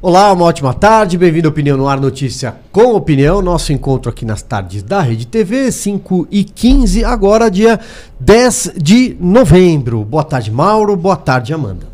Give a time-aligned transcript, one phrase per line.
[0.00, 3.42] Olá, uma ótima tarde, bem-vindo ao Opinião no Ar, notícia com opinião.
[3.42, 7.80] Nosso encontro aqui nas tardes da Rede TV, 5 e 15, agora dia
[8.20, 10.04] 10 de novembro.
[10.04, 10.94] Boa tarde, Mauro.
[10.94, 11.88] Boa tarde, Amanda.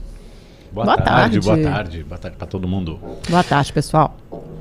[0.70, 3.00] Boa, boa tarde, tarde, boa tarde, boa tarde para todo mundo.
[3.26, 4.14] Boa tarde, pessoal.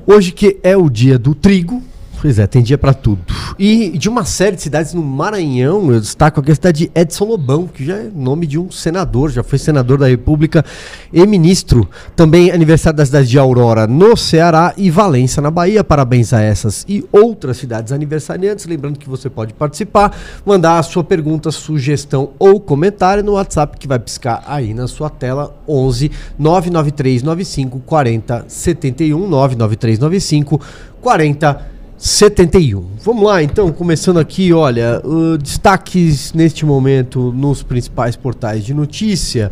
[0.06, 1.82] Hoje que é o dia do trigo,
[2.24, 3.20] Pois é, tem dia para tudo.
[3.58, 7.26] E de uma série de cidades no Maranhão, eu destaco aqui a cidade de Edson
[7.26, 10.64] Lobão, que já é nome de um senador, já foi senador da República
[11.12, 11.86] e ministro.
[12.16, 15.84] Também aniversário da cidade de Aurora, no Ceará, e Valência, na Bahia.
[15.84, 18.64] Parabéns a essas e outras cidades aniversariantes.
[18.64, 20.16] Lembrando que você pode participar,
[20.46, 25.10] mandar a sua pergunta, sugestão ou comentário no WhatsApp que vai piscar aí na sua
[25.10, 30.58] tela, 11 99395 40 71 99395
[31.02, 31.73] 40
[32.04, 32.84] 71.
[33.02, 39.50] Vamos lá, então, começando aqui, olha, uh, destaques neste momento nos principais portais de notícia.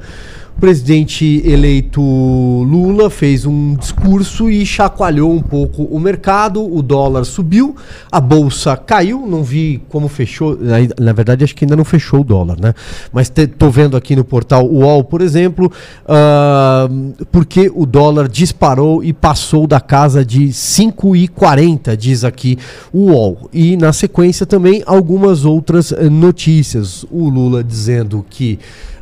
[0.62, 6.64] Presidente eleito Lula fez um discurso e chacoalhou um pouco o mercado.
[6.64, 7.74] O dólar subiu,
[8.12, 9.26] a bolsa caiu.
[9.26, 10.56] Não vi como fechou.
[11.00, 12.74] Na verdade, acho que ainda não fechou o dólar, né?
[13.12, 15.66] Mas estou vendo aqui no portal UOL, por exemplo,
[16.04, 22.56] uh, porque o dólar disparou e passou da casa de 5,40, diz aqui
[22.92, 23.50] o UOL.
[23.52, 27.04] E na sequência também algumas outras notícias.
[27.10, 28.60] O Lula dizendo que.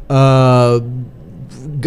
[0.09, 1.20] Uh,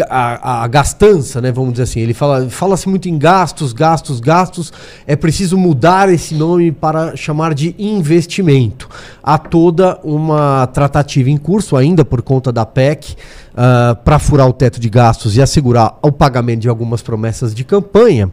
[0.08, 2.00] a, a, gastança, né, vamos dizer assim.
[2.00, 4.72] Ele fala, fala-se muito em gastos, gastos, gastos.
[5.06, 8.88] É preciso mudar esse nome para chamar de investimento.
[9.22, 13.14] Há toda uma tratativa em curso ainda por conta da PEC uh,
[13.56, 17.64] ah, para furar o teto de gastos e assegurar o pagamento de algumas promessas de
[17.64, 18.30] campanha.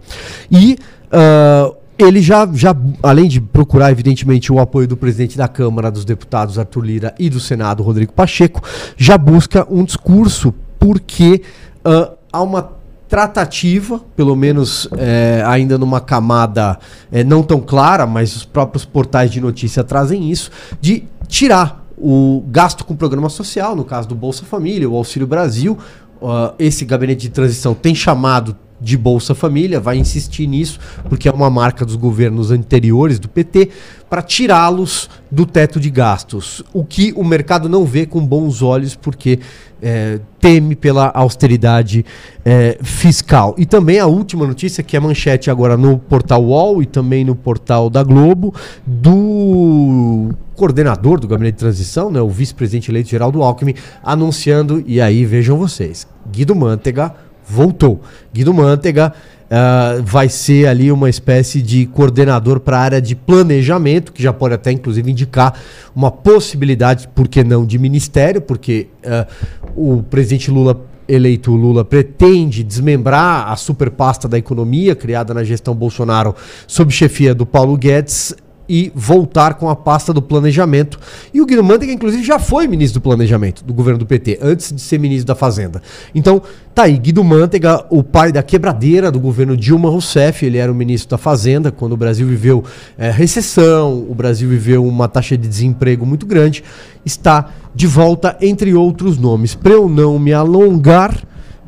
[0.50, 5.92] E uh, ele já, já, além de procurar, evidentemente, o apoio do presidente da Câmara
[5.92, 8.62] dos Deputados, Arthur Lira, e do Senado, Rodrigo Pacheco,
[8.98, 11.44] já busca um discurso porque
[11.86, 12.72] uh, há uma
[13.08, 16.80] tratativa, pelo menos é, ainda numa camada
[17.12, 20.50] é, não tão clara, mas os próprios portais de notícia trazem isso,
[20.80, 25.78] de tirar o gasto com programa social, no caso do Bolsa Família, o Auxílio Brasil.
[26.22, 31.32] Uh, esse gabinete de transição tem chamado de Bolsa Família, vai insistir nisso, porque é
[31.32, 33.70] uma marca dos governos anteriores do PT,
[34.10, 36.64] para tirá-los do teto de gastos.
[36.74, 39.40] O que o mercado não vê com bons olhos, porque
[39.82, 42.06] é, teme pela austeridade
[42.44, 43.56] é, fiscal.
[43.58, 47.36] E também a última notícia, que é manchete agora no portal UOL e também no
[47.36, 48.54] portal da Globo,
[48.86, 55.26] do coordenador do gabinete de transição, né, o vice-presidente eleito Geraldo Alckmin, anunciando, e aí
[55.26, 57.16] vejam vocês, Guido Mantega
[57.52, 58.02] voltou.
[58.34, 59.14] Guido Mantega
[59.52, 64.32] uh, vai ser ali uma espécie de coordenador para a área de planejamento, que já
[64.32, 65.54] pode até inclusive indicar
[65.96, 72.64] uma possibilidade, por que não, de ministério, porque uh, o presidente Lula eleito Lula pretende
[72.64, 76.34] desmembrar a superpasta da economia criada na gestão Bolsonaro
[76.66, 78.34] sob chefia do Paulo Guedes
[78.72, 80.98] e voltar com a pasta do planejamento.
[81.34, 84.72] E o Guido Mantega, inclusive, já foi ministro do planejamento do governo do PT, antes
[84.72, 85.82] de ser ministro da Fazenda.
[86.16, 86.42] Então,
[86.74, 90.76] tá aí, Guido Mantega, o pai da quebradeira do governo Dilma Rousseff, ele era o
[90.76, 92.64] ministro da Fazenda quando o Brasil viveu
[92.98, 96.64] é, recessão, o Brasil viveu uma taxa de desemprego muito grande,
[97.06, 99.54] está de volta, entre outros nomes.
[99.54, 101.14] Para eu não me alongar,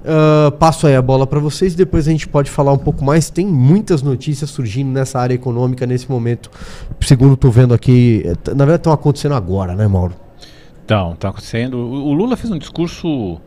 [0.03, 3.29] Uh, passo aí a bola para vocês, depois a gente pode falar um pouco mais.
[3.29, 6.51] Tem muitas notícias surgindo nessa área econômica nesse momento.
[6.99, 10.13] Segundo estou vendo aqui, eh, na verdade estão acontecendo agora, né, Mauro?
[10.83, 11.77] Então, está acontecendo.
[11.77, 13.39] O, o, Lula fez um discurso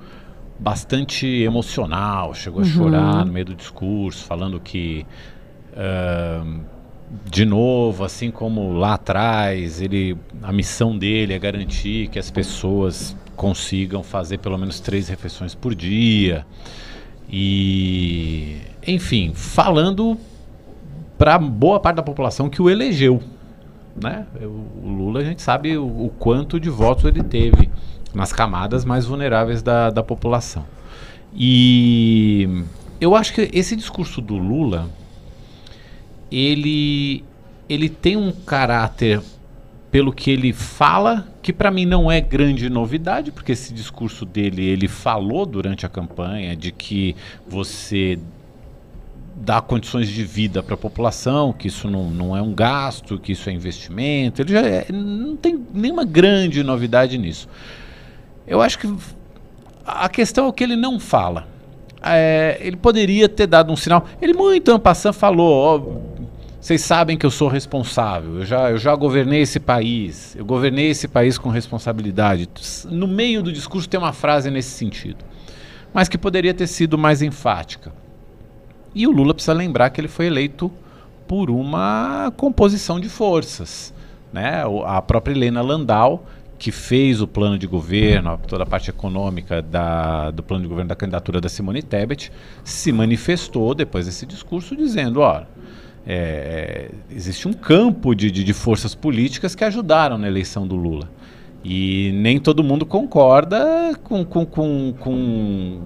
[0.59, 2.67] bastante emocional, chegou uhum.
[2.67, 5.07] a chorar no meio do discurso, falando que.
[5.73, 6.61] Uh,
[7.31, 13.17] de novo, assim como lá atrás, ele, a missão dele é garantir que as pessoas
[13.37, 16.47] consigam fazer pelo menos três refeições por dia.
[17.29, 20.19] E, enfim, falando
[21.19, 23.23] para boa parte da população que o elegeu.
[23.95, 24.27] Né?
[24.43, 27.71] O Lula, a gente sabe o, o quanto de votos ele teve
[28.15, 30.65] nas camadas mais vulneráveis da, da população.
[31.35, 32.65] E
[33.01, 34.89] eu acho que esse discurso do Lula,
[36.31, 37.25] ele,
[37.69, 39.21] ele tem um caráter
[39.91, 44.65] pelo que ele fala, que para mim não é grande novidade, porque esse discurso dele,
[44.65, 47.15] ele falou durante a campanha de que
[47.47, 48.19] você
[49.37, 53.33] dá condições de vida para a população, que isso não, não é um gasto, que
[53.33, 54.41] isso é investimento.
[54.41, 57.49] Ele já é, não tem nenhuma grande novidade nisso.
[58.47, 58.93] Eu acho que
[59.85, 61.47] a questão é o que ele não fala.
[62.03, 64.07] É, ele poderia ter dado um sinal.
[64.23, 66.16] Ele muito ano passando falou, ó,
[66.67, 70.91] vocês sabem que eu sou responsável, eu já, eu já governei esse país, eu governei
[70.91, 72.49] esse país com responsabilidade.
[72.91, 75.25] No meio do discurso tem uma frase nesse sentido,
[75.95, 77.93] mas que poderia ter sido mais enfática.
[78.93, 80.69] E o Lula precisa lembrar que ele foi eleito
[81.29, 83.95] por uma composição de forças.
[84.33, 84.65] Né?
[84.87, 86.27] A própria Helena Landau,
[86.59, 90.89] que fez o plano de governo, toda a parte econômica da, do plano de governo
[90.89, 92.33] da candidatura da Simone Tebet,
[92.65, 95.47] se manifestou depois desse discurso dizendo, olha,
[96.07, 101.09] é, existe um campo de, de, de, forças políticas que ajudaram na eleição do Lula.
[101.65, 105.81] E nem todo mundo concorda com, com, com, com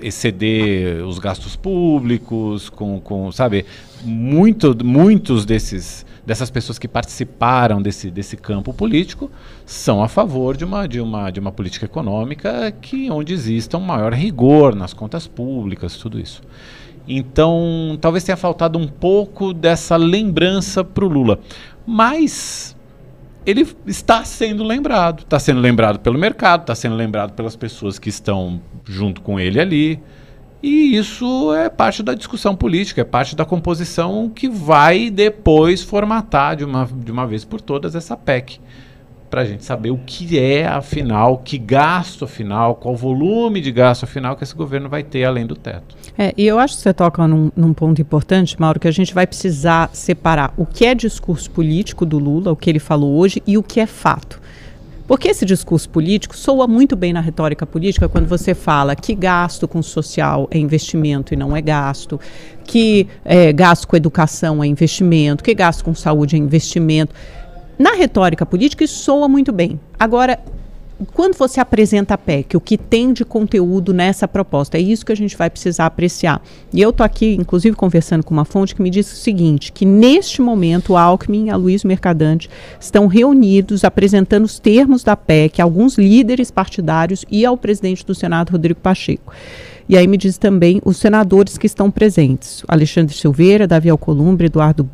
[0.00, 3.66] exceder os gastos públicos, com, com sabe,
[4.02, 9.30] muito, muitos desses dessas pessoas que participaram desse, desse campo político
[9.64, 13.82] são a favor de uma, de, uma, de uma política econômica que onde exista um
[13.82, 16.42] maior rigor nas contas públicas, tudo isso.
[17.08, 21.38] Então, talvez tenha faltado um pouco dessa lembrança para o Lula.
[21.86, 22.76] Mas
[23.44, 25.20] ele está sendo lembrado.
[25.20, 29.60] Está sendo lembrado pelo mercado, está sendo lembrado pelas pessoas que estão junto com ele
[29.60, 30.00] ali.
[30.62, 36.56] E isso é parte da discussão política, é parte da composição que vai depois formatar
[36.56, 38.58] de uma, de uma vez por todas essa PEC
[39.28, 44.04] para a gente saber o que é, afinal, que gasto afinal, qual volume de gasto
[44.04, 45.96] afinal que esse governo vai ter além do teto.
[46.18, 49.12] É, e eu acho que você toca num, num, ponto importante, Mauro, que a gente
[49.12, 53.42] vai precisar separar o que é discurso político do Lula, o que ele falou hoje,
[53.46, 54.40] e o que é fato.
[55.06, 59.68] Porque esse discurso político soa muito bem na retórica política quando você fala que gasto
[59.68, 62.20] com social é investimento e não é gasto,
[62.64, 67.14] que é, gasto com educação é investimento, que gasto com saúde é investimento.
[67.78, 69.78] Na retórica política, isso soa muito bem.
[69.98, 70.38] Agora,
[71.12, 75.12] quando você apresenta a PEC, o que tem de conteúdo nessa proposta, é isso que
[75.12, 76.40] a gente vai precisar apreciar.
[76.72, 79.84] E eu estou aqui, inclusive, conversando com uma fonte que me disse o seguinte, que
[79.84, 82.48] neste momento o Alckmin e a Luiz Mercadante
[82.80, 88.52] estão reunidos apresentando os termos da PEC alguns líderes partidários e ao presidente do Senado,
[88.52, 89.34] Rodrigo Pacheco.
[89.88, 94.88] E aí me diz também os senadores que estão presentes, Alexandre Silveira, Davi Alcolumbre, Eduardo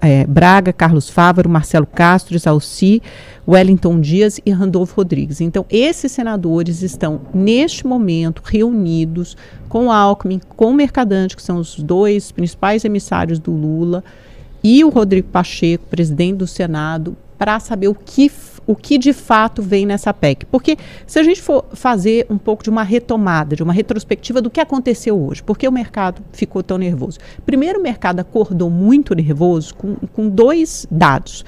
[0.00, 3.02] é, Braga, Carlos Fávaro, Marcelo Castro, Alci,
[3.46, 5.40] Wellington Dias e Randolfo Rodrigues.
[5.40, 9.36] Então, esses senadores estão, neste momento, reunidos
[9.68, 14.04] com Alckmin, com o Mercadante, que são os dois principais emissários do Lula,
[14.62, 18.28] e o Rodrigo Pacheco, presidente do Senado, para saber o que
[18.66, 20.46] o que de fato vem nessa PEC.
[20.46, 20.76] Porque
[21.06, 24.60] se a gente for fazer um pouco de uma retomada, de uma retrospectiva do que
[24.60, 27.18] aconteceu hoje, por que o mercado ficou tão nervoso?
[27.44, 31.44] Primeiro, o mercado acordou muito nervoso com, com dois dados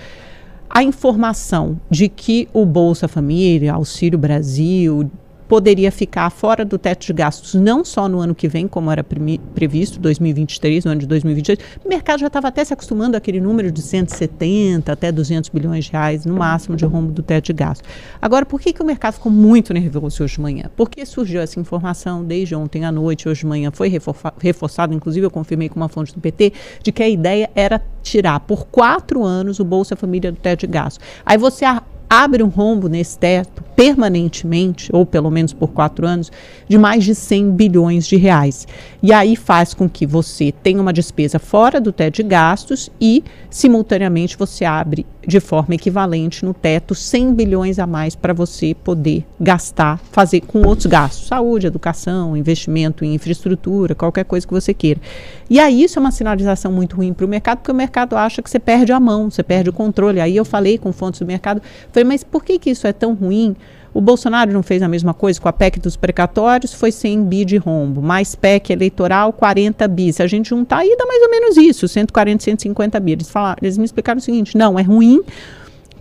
[0.75, 5.11] a informação de que o Bolsa Família, Auxílio Brasil,
[5.53, 9.05] poderia ficar fora do teto de gastos não só no ano que vem, como era
[9.05, 11.59] previsto, 2023, no ano de 2023.
[11.85, 15.93] O mercado já estava até se acostumando àquele número de 170 até 200 bilhões de
[15.93, 17.87] reais no máximo de rombo do teto de gastos.
[18.19, 20.71] Agora, por que, que o mercado ficou muito nervoso hoje de manhã?
[20.75, 23.93] Porque surgiu essa informação desde ontem à noite, hoje de manhã foi
[24.41, 26.51] reforçado, inclusive eu confirmei com uma fonte do PT,
[26.83, 30.69] de que a ideia era tirar por quatro anos o Bolsa Família do teto de
[30.69, 31.05] gastos.
[31.27, 31.67] Aí você
[32.12, 36.31] abre um rombo nesse teto permanentemente, ou pelo menos por quatro anos,
[36.69, 38.69] de mais de 100 bilhões de reais.
[39.03, 43.25] E aí faz com que você tenha uma despesa fora do teto de gastos e,
[43.49, 49.25] simultaneamente, você abre de forma equivalente no teto 100 bilhões a mais para você poder
[49.41, 55.01] gastar, fazer com outros gastos, saúde, educação, investimento em infraestrutura, qualquer coisa que você queira.
[55.49, 58.43] E aí isso é uma sinalização muito ruim para o mercado, porque o mercado acha
[58.43, 60.20] que você perde a mão, você perde o controle.
[60.20, 63.15] Aí eu falei com fontes do mercado, falei, mas por que, que isso é tão
[63.15, 63.56] ruim?
[63.94, 67.44] O Bolsonaro não fez a mesma coisa com a PEC dos precatórios, foi 100 bi
[67.44, 68.01] de rombo.
[68.01, 70.13] Mais PEC eleitoral, 40 bi.
[70.13, 73.13] Se a gente juntar aí, dá mais ou menos isso, 140, 150 bi.
[73.13, 75.22] Eles, falaram, eles me explicaram o seguinte, não, é ruim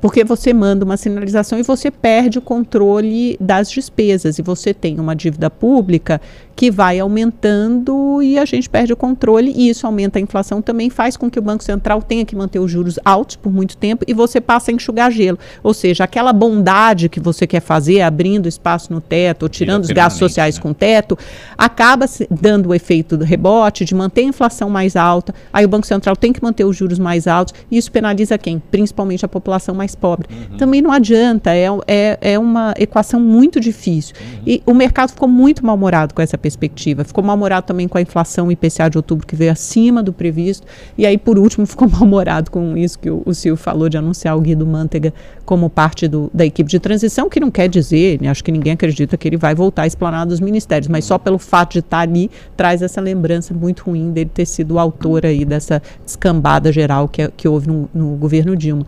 [0.02, 5.00] porque você manda uma sinalização e você perde o controle das despesas e você tem
[5.00, 6.20] uma dívida pública
[6.56, 10.90] que vai aumentando e a gente perde o controle e isso aumenta a inflação também
[10.90, 14.04] faz com que o Banco Central tenha que manter os juros altos por muito tempo
[14.08, 15.40] e você passa a enxugar gelo.
[15.64, 19.90] Ou seja, aquela bondade que você quer fazer, abrindo espaço no teto ou tirando os
[19.90, 20.62] gastos sociais né?
[20.62, 21.18] com teto,
[21.58, 25.88] acaba dando o efeito do rebote, de manter a inflação mais alta, aí o Banco
[25.88, 28.62] Central tem que manter os juros mais altos e isso penaliza quem?
[28.72, 30.28] Principalmente a população mais pobre.
[30.30, 30.58] Uhum.
[30.58, 34.16] Também não adianta, é, é, é uma equação muito difícil.
[34.20, 34.44] Uhum.
[34.46, 37.04] E o mercado ficou muito mal-humorado com essa perspectiva.
[37.04, 40.68] Ficou mal-humorado também com a inflação IPCA de outubro, que veio acima do previsto.
[40.98, 44.36] E aí, por último, ficou mal-humorado com isso que o, o Silvio falou de anunciar
[44.36, 45.14] o Guido Mantega
[45.46, 48.74] como parte do, da equipe de transição, que não quer dizer, né, acho que ninguém
[48.74, 52.00] acredita que ele vai voltar a explanar dos ministérios, mas só pelo fato de estar
[52.00, 57.08] ali, traz essa lembrança muito ruim dele ter sido o autor aí dessa descambada geral
[57.08, 58.86] que, que houve no, no governo Dilma.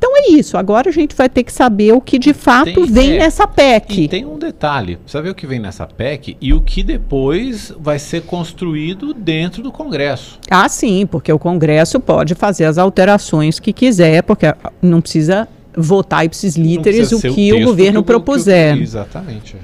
[0.00, 0.56] Então foi isso.
[0.56, 3.46] Agora a gente vai ter que saber o que de fato Tem- vem é, nessa
[3.46, 4.04] PEC.
[4.04, 7.70] E tem um detalhe, precisa ver o que vem nessa PEC e o que depois
[7.78, 10.38] vai ser construído dentro do Congresso.
[10.50, 14.46] Ah, sim, porque o Congresso pode fazer as alterações que quiser, porque
[14.80, 18.78] não precisa votar ipsis literis o que o governo que o- que propuser.
[18.80, 19.54] exatamente.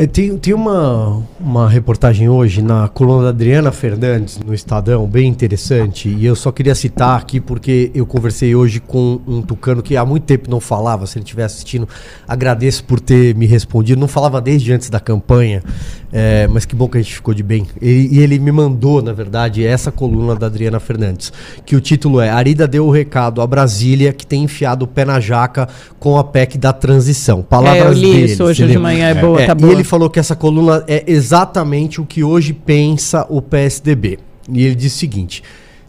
[0.00, 5.26] É, tem tem uma, uma reportagem hoje na coluna da Adriana Fernandes, no Estadão, bem
[5.26, 6.08] interessante.
[6.08, 10.06] E eu só queria citar aqui porque eu conversei hoje com um tucano que há
[10.06, 11.04] muito tempo não falava.
[11.04, 11.88] Se ele estiver assistindo,
[12.28, 14.00] agradeço por ter me respondido.
[14.00, 15.64] Não falava desde antes da campanha,
[16.12, 17.66] é, mas que bom que a gente ficou de bem.
[17.80, 21.32] E, e ele me mandou, na verdade, essa coluna da Adriana Fernandes,
[21.66, 25.04] que o título é Arida deu o recado a Brasília que tem enfiado o pé
[25.04, 27.38] na jaca com a PEC da transição.
[27.38, 29.14] É, eu Palavras li dele, isso hoje de manhã, é É.
[29.14, 29.72] boa, É, tá e boa.
[29.72, 34.18] ele falou que essa coluna é exatamente o que hoje pensa o PSDB.
[34.50, 35.42] E ele diz o seguinte: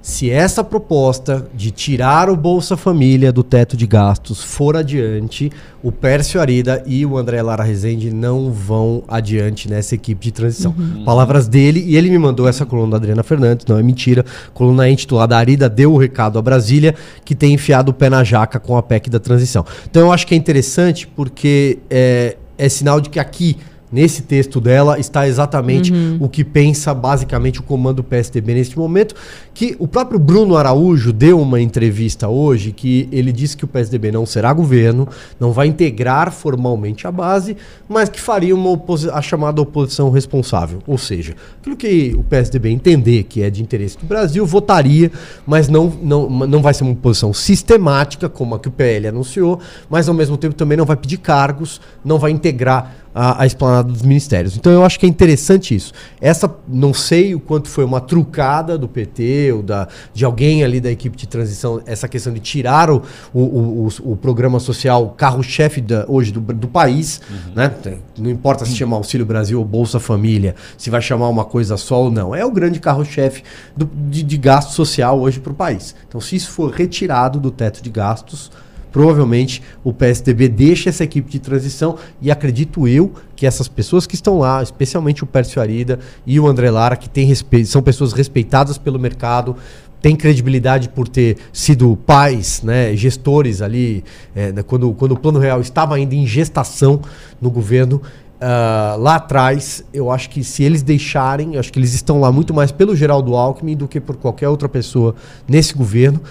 [0.10, 5.52] se essa proposta de tirar o Bolsa Família do teto de gastos for adiante,
[5.84, 10.76] o Pércio Arida e o André Lara Rezende não vão adiante nessa equipe de transição.
[11.06, 14.26] Palavras dele, e ele me mandou essa coluna da Adriana Fernandes, não é mentira.
[14.52, 18.60] Coluna intitulada Arida deu o recado a Brasília, que tem enfiado o pé na jaca
[18.60, 19.64] com a PEC da transição.
[19.88, 23.58] Então eu acho que é interessante porque é, é sinal de que aqui
[23.92, 29.16] Nesse texto dela está exatamente o que pensa basicamente o comando PSDB neste momento,
[29.54, 34.12] que o próprio Bruno Araújo deu uma entrevista hoje que ele disse que o PSDB
[34.12, 35.08] não será governo,
[35.40, 38.80] não vai integrar formalmente a base, mas que faria uma
[39.12, 40.80] a chamada oposição responsável.
[40.86, 45.12] Ou seja, aquilo que o PSDB entender que é de interesse do Brasil, votaria,
[45.48, 49.60] mas não, não, não vai ser uma oposição sistemática, como a que o PL anunciou,
[49.90, 53.92] mas ao mesmo tempo também não vai pedir cargos, não vai integrar a, a esplanada
[53.92, 54.56] dos ministérios.
[54.56, 55.92] Então eu acho que é interessante isso.
[56.22, 60.80] Essa, não sei o quanto foi uma trucada do PT ou da, de alguém ali
[60.80, 65.84] da equipe de transição, essa questão de tirar o, o, o, o- programa social carro-chefe
[66.08, 67.20] hoje do, do país,
[67.56, 67.68] né?
[67.70, 71.76] Tem- Não importa se chama Auxílio Brasil ou Bolsa Família, se vai chamar uma coisa
[71.76, 72.34] só ou não.
[72.34, 73.44] É o grande carro-chefe
[73.76, 75.94] de, de gasto social hoje para o país.
[76.08, 78.50] Então, se isso for retirado do teto de gastos,
[78.92, 84.16] provavelmente o PSDB deixa essa equipe de transição e acredito eu que essas pessoas que
[84.16, 87.34] estão lá, especialmente o Pércio Arida e o André Lara, que tem
[87.66, 89.56] são pessoas respeitadas pelo mercado,
[90.02, 94.04] têm credibilidade por ter sido pais, né, gestores ali,
[94.36, 97.02] é, quando, quando o Plano Real estava ainda em gestação
[97.42, 98.02] no governo,
[98.42, 102.54] ah, lá atrás, eu acho que se eles deixarem, acho que eles estão lá muito
[102.54, 105.14] mais pelo Geraldo Alckmin do que por qualquer outra pessoa
[105.48, 106.22] nesse governo.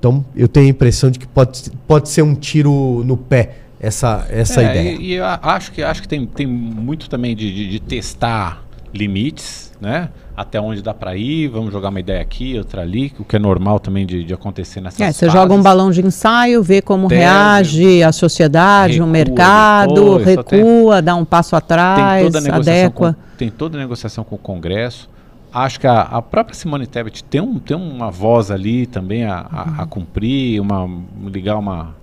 [0.00, 4.26] Então, eu tenho a impressão de que pode, pode ser um tiro no pé essa,
[4.30, 4.96] essa É, ideia.
[4.98, 8.64] E, e acho que, acho que tem, tem muito também de, de- de testar
[8.94, 10.08] limites, né?
[10.34, 13.38] Até onde dá para ir, vamos jogar uma ideia aqui, outra ali, o que é
[13.38, 15.32] normal também de, de acontecer nessas É, você fases.
[15.38, 20.34] joga um balão de ensaio, vê como Tese, reage a sociedade, o recua mercado, depois,
[20.34, 23.12] só tem- recua, dá um passo tem atrás, toda a negociação adequa.
[23.20, 25.09] com, tem toda a negociação com o Congresso.
[25.52, 29.46] Acho que a, a própria Simone Tebet tem, um, tem uma voz ali também a,
[29.50, 30.88] a- a cumprir, uma,
[31.26, 31.94] ligar uma,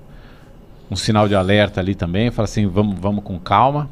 [0.92, 3.90] um sinal de alerta ali também, falar assim, vamos, vamos com calma.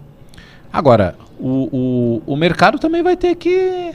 [0.74, 3.94] Agora, o, o, o mercado também vai ter que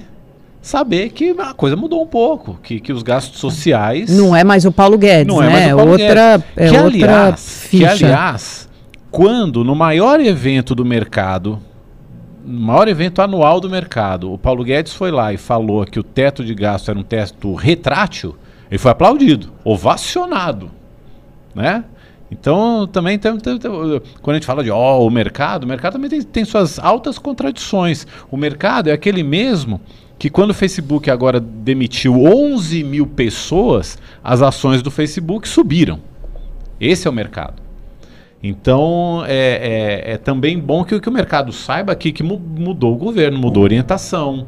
[0.62, 4.10] saber que a coisa mudou um pouco, que, que os gastos sociais...
[4.10, 5.74] Não é mais o Paulo Guedes, Não é né?
[5.74, 6.46] o Paulo outra, Guedes.
[6.56, 7.90] é que, outra aliás, que ficha.
[8.06, 8.68] aliás,
[9.10, 11.58] quando no maior evento do mercado,
[12.44, 16.44] maior evento anual do mercado, o Paulo Guedes foi lá e falou que o teto
[16.44, 18.36] de gasto era um teto retrátil,
[18.70, 20.70] ele foi aplaudido, ovacionado,
[21.54, 21.84] né?
[22.32, 23.70] Então, também tem, tem- tem-
[24.22, 27.18] quando a gente fala de ó, o mercado, o mercado também tem, tem suas altas
[27.18, 28.06] contradições.
[28.30, 29.80] O mercado é aquele mesmo
[30.16, 35.98] que quando o Facebook agora demitiu 11 mil pessoas, as ações do Facebook subiram.
[36.80, 37.60] Esse é o mercado.
[38.42, 42.40] Então, é, é- é também bom que, o- que o mercado saiba aqui que mu-
[42.40, 44.46] mudou o governo, mudou a orientação.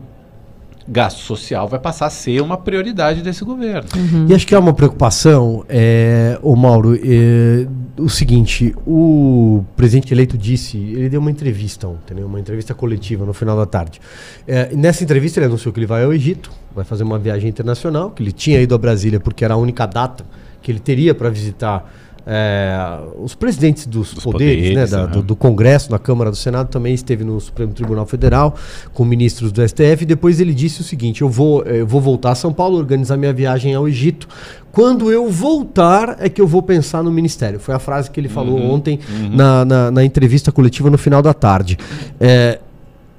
[0.88, 3.88] Gasto social vai passar a ser uma prioridade desse governo.
[4.28, 7.68] E acho que é uma preocupação, é, o Mauro, é,
[8.00, 13.24] o seguinte, o presidente eleito disse, ele deu uma entrevista ontem, né, uma entrevista coletiva
[13.24, 14.00] no final da tarde.
[14.44, 18.10] É, nessa entrevista ele anunciou que ele vai ao Egito, vai fazer uma viagem internacional,
[18.10, 20.24] que ele tinha ido a Brasília porque era a única data
[20.60, 21.88] que ele teria para visitar
[22.26, 26.36] é, os presidentes dos, Dos poderes, poderes, né, da- do, do Congresso, na Câmara do
[26.36, 28.54] Senado, também esteve no Supremo Tribunal Federal
[28.92, 30.02] com ministros do STF.
[30.02, 33.16] E depois ele disse o seguinte: eu vou, eu vou voltar a São Paulo, organizar
[33.16, 34.28] minha viagem ao Egito.
[34.70, 37.60] Quando eu voltar, é que eu vou pensar no ministério.
[37.60, 38.98] Foi a frase que ele falou Uhum, ontem
[39.30, 41.76] Na, na, na entrevista coletiva no final da tarde.
[42.18, 42.58] É,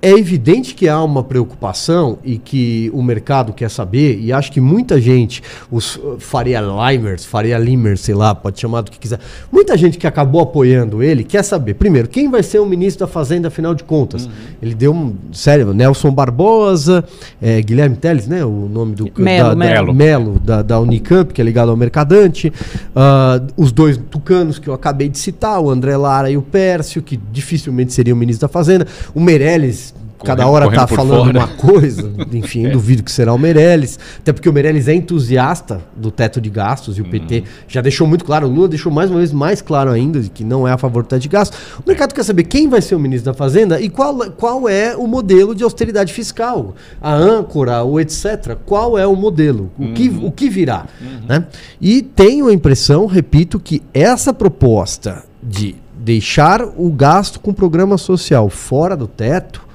[0.03, 4.59] é evidente que há uma preocupação e que o mercado quer saber, e acho que
[4.59, 5.41] muita gente,
[5.71, 9.17] os uh, Faria Limers, Faria Limers, sei lá, pode chamar do que quiser,
[9.49, 13.11] muita gente que acabou apoiando ele quer saber, primeiro, quem vai ser o ministro da
[13.13, 14.25] Fazenda, afinal de contas.
[14.25, 14.31] Uhum.
[14.61, 17.05] Ele deu um, sério, Nelson Barbosa,
[17.41, 19.09] é, Guilherme Teles, né, o nome do...
[19.17, 19.87] Melo, da, Melo.
[19.87, 24.67] Da, Melo da, da, Unicamp, que é ligado ao Mercadante, uh, os dois tucanos que
[24.67, 28.49] eu acabei de citar, o André Lara e o Pércio, que dificilmente seria o ministro
[28.49, 29.92] da Fazenda, o Meirelles
[30.23, 31.39] cada hora tá falando fora.
[31.39, 32.69] uma coisa, enfim, é.
[32.69, 36.97] duvido que será o Meirelles, até porque o Meirelles é entusiasta do teto de gastos
[36.97, 37.45] e o PT uhum.
[37.67, 40.43] já deixou muito claro, o Lula deixou mais uma vez mais claro ainda de que
[40.43, 41.59] não é a favor do teto de gastos.
[41.79, 44.95] O mercado quer saber quem vai ser o ministro da Fazenda e qual, qual é
[44.95, 48.57] o modelo de austeridade fiscal, a âncora, o etc.
[48.65, 49.93] Qual é o modelo, o, uhum.
[49.93, 50.85] que, o que virá.
[51.01, 51.27] Uhum.
[51.27, 51.45] Né?
[51.79, 58.49] E tenho a impressão, repito, que essa proposta de deixar o gasto com programa social
[58.49, 59.72] fora do teto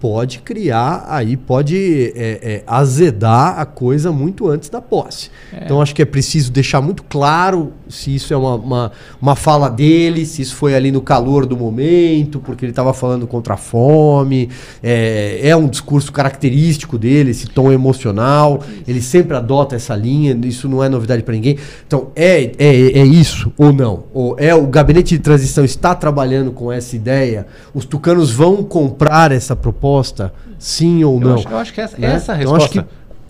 [0.00, 5.30] pode criar aí, pode é, é, azedar a coisa muito antes da posse.
[5.52, 5.64] É.
[5.64, 9.68] Então acho que é preciso deixar muito claro se isso é uma, uma, uma, fala
[9.68, 13.56] dele, se isso foi ali no calor do momento, porque ele estava falando contra a
[13.56, 14.50] fome.
[14.82, 18.62] É, é, um discurso característico dele, esse tom emocional.
[18.86, 21.58] Ele sempre adota essa linha, isso não é novidade para ninguém.
[21.86, 24.04] Então é, é, é isso ou não?
[24.12, 27.46] Ou é o gabinete de transição está trabalhando com essa ideia?
[27.72, 29.85] Os tucanos vão comprar essa proposta?
[29.86, 31.30] Resposta, sim ou não.
[31.30, 32.14] Eu acho, eu acho que essa, né?
[32.14, 32.88] essa então, resposta.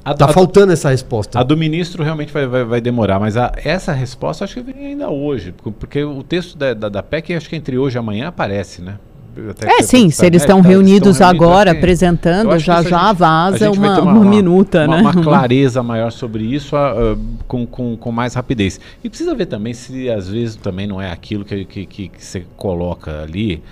[0.09, 1.41] Está faltando essa resposta.
[1.41, 4.87] A do ministro realmente vai, vai, vai demorar, mas a, essa resposta acho que vem
[4.87, 8.29] ainda hoje, porque o texto da, da, da PEC, acho que entre hoje e amanhã
[8.29, 8.99] aparece, né?
[9.67, 14.25] é, sim, se eles estão reunidos agora assim, apresentando, já já vaza uma, uma, uma,
[14.25, 15.03] minuta, uma, né?
[15.03, 18.81] Uma clareza maior sobre isso uh, com, com, com mais rapidez.
[19.05, 22.25] E precisa ver também se às vezes também não é aquilo que, que, que, que
[22.25, 23.63] você coloca ali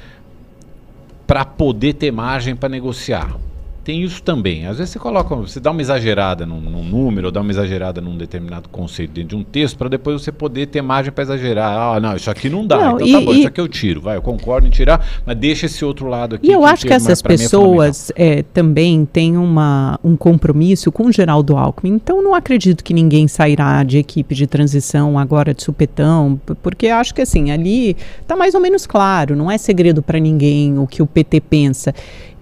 [1.26, 3.37] para poder ter margem para negociar.
[3.85, 4.67] Tem isso também.
[4.67, 8.00] Às vezes você coloca, você dá uma exagerada num, num número, ou dá uma exagerada
[8.00, 11.97] num determinado conceito dentro de um texto, para depois você poder ter margem para exagerar.
[11.97, 12.79] Ah, não, isso aqui não dá.
[12.79, 14.01] Não, então e, tá bom, e, isso aqui eu tiro.
[14.01, 16.49] Vai, eu concordo em tirar, mas deixa esse outro lado aqui.
[16.49, 21.12] E eu que, acho que, essas pessoas é, também têm uma, um compromisso com o
[21.12, 21.92] Geraldo Alckmin.
[21.92, 27.14] Então não acredito que ninguém sairá de equipe de transição agora de supetão, porque acho
[27.14, 31.03] que assim, ali está mais ou menos claro, não é segredo para ninguém o que
[31.03, 31.94] o PT pensa.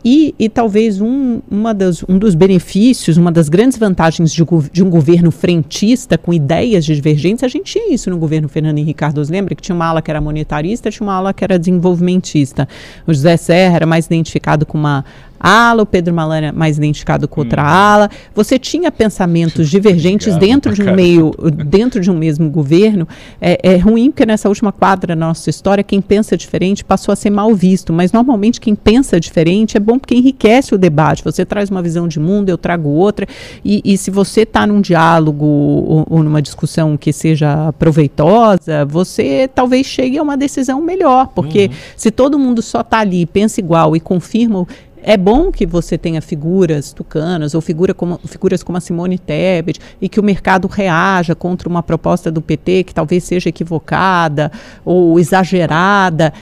[0.05, 4.83] E, e talvez um, uma das, um dos benefícios, uma das grandes vantagens de, de,
[4.83, 9.31] um governo frentista com ideias divergentes, a gente tinha isso no governo Fernando Henrique Cardoso.
[9.31, 12.69] Lembra que tinha uma ala que era monetarista, tinha uma ala que era desenvolvimentista.
[13.07, 15.05] O José Serra era mais identificado com uma
[15.43, 17.67] ala, o Pedro Malan mais identificado com outra hum.
[17.67, 18.11] ala.
[18.35, 21.33] Você tinha pensamentos divergentes dentro de um meio,
[21.67, 23.09] dentro de um mesmo governo.
[23.41, 27.17] É, é ruim porque nessa última quadra da nossa história, quem pensa diferente passou a
[27.17, 27.93] ser mal visto.
[27.93, 31.25] Mas normalmente quem pensa diferente é bom porque enriquece o debate.
[31.25, 33.27] Você traz uma visão de mundo, eu trago outra.
[33.65, 39.49] E, e se você está num diálogo ou, ou numa discussão que seja proveitosa, você
[39.53, 41.29] talvez chegue a uma decisão melhor.
[41.35, 41.77] Porque uhum.
[41.97, 44.67] se todo mundo só está ali, pensa igual e confirma
[45.03, 49.81] é bom que você tenha figuras tucanas ou figura como, figuras como a Simone Tebet
[50.01, 54.51] e que o mercado reaja contra uma proposta do PT que talvez seja equivocada
[54.85, 56.33] ou exagerada.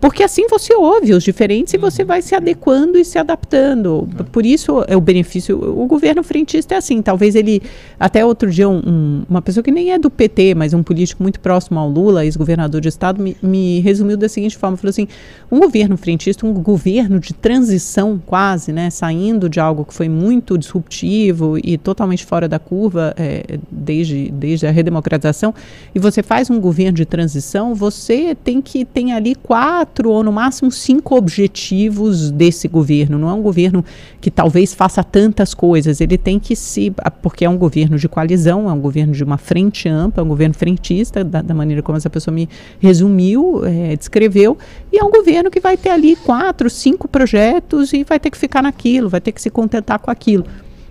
[0.00, 2.08] Porque assim você ouve os diferentes e você uhum.
[2.08, 4.08] vai se adequando e se adaptando.
[4.30, 5.56] Por isso é o benefício.
[5.56, 7.00] O governo frentista é assim.
[7.00, 7.62] Talvez ele.
[7.98, 11.22] Até outro dia, um, um, uma pessoa que nem é do PT, mas um político
[11.22, 15.08] muito próximo ao Lula, ex-governador de Estado, me, me, resumiu da seguinte forma: falou assim,
[15.50, 20.58] um governo frentista, um governo de transição quase, né, saindo de algo que foi muito
[20.58, 25.54] disruptivo e totalmente fora da curva é, desde, desde a redemocratização,
[25.94, 30.22] e você faz um governo de transição, você tem que ter ali quase quatro ou
[30.22, 33.18] no máximo cinco objetivos desse governo.
[33.18, 33.84] Não é um governo
[34.20, 36.00] que talvez faça tantas coisas.
[36.00, 36.92] Ele tem que se.
[37.20, 40.28] Porque é um governo de coalizão, é um governo de uma frente ampla, é um
[40.28, 42.48] governo frentista, da, da maneira como essa pessoa me
[42.80, 44.56] resumiu, é, descreveu.
[44.90, 48.38] E é um governo que vai ter ali quatro, cinco projetos e vai ter que
[48.38, 50.46] ficar naquilo, vai ter que se contentar com aquilo.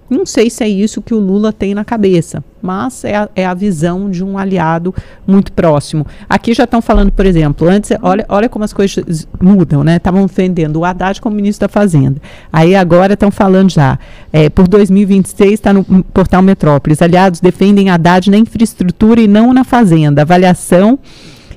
[0.09, 3.45] Não sei se é isso que o Lula tem na cabeça, mas é a, é
[3.45, 4.93] a visão de um aliado
[5.25, 6.05] muito próximo.
[6.29, 9.97] Aqui já estão falando, por exemplo, antes, olha, olha como as coisas mudam, né?
[9.97, 12.21] Estavam vendendo o Haddad como ministro da Fazenda.
[12.53, 13.97] Aí agora estão falando já,
[14.31, 19.63] é, por 2026 está no portal Metrópolis, aliados defendem Haddad na infraestrutura e não na
[19.63, 20.21] Fazenda.
[20.21, 20.99] Avaliação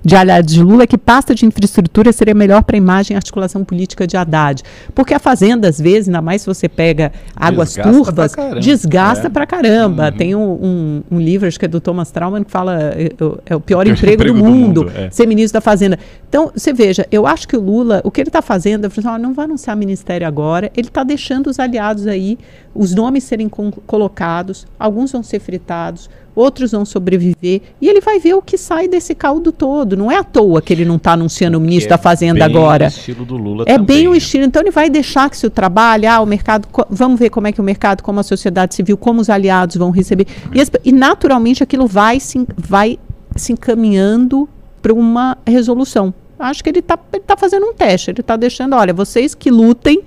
[0.04, 3.16] de aliados de Lula é que pasta de infraestrutura seria melhor para a imagem e
[3.16, 4.62] articulação política de Haddad.
[4.94, 9.26] Porque a Fazenda, às vezes, ainda mais se você pega águas Desgasta turvas, pra desgasta
[9.26, 9.30] É.
[9.30, 10.10] pra caramba.
[10.12, 13.10] Tem um, um- um livro, acho que é do Thomas Trauman, que fala é,
[13.46, 15.10] é o pior emprego, do do mundo, mundo, é.
[15.10, 15.98] ser ministro da Fazenda.
[16.28, 19.10] Então, você veja, eu acho que o Lula, o que ele está fazendo, ele falou
[19.10, 22.38] assim, "Ó, não vai anunciar ministério agora, ele está deixando os aliados aí,
[22.74, 26.08] os nomes serem colocados, alguns vão ser fritados,
[26.38, 29.96] outros vão sobreviver, e ele vai ver o que sai desse caldo todo.
[29.96, 32.56] Não é à toa que ele não está anunciando o ministro é da Fazenda bem
[32.56, 32.84] agora.
[32.84, 34.18] O estilo do Lula É também, bem o né?
[34.18, 34.44] estilo.
[34.44, 37.52] Então ele vai deixar que se o trabalho, ah, o mercado, vamos ver como é
[37.52, 40.26] que o mercado, como a sociedade civil, como os aliados vão receber.
[40.54, 42.98] E, as e, naturalmente aquilo vai se, vai
[43.34, 44.48] se encaminhando
[44.80, 46.14] para uma resolução.
[46.38, 48.10] Acho que ele está tá fazendo um teste.
[48.10, 50.02] Ele está deixando, olha, vocês que lutem.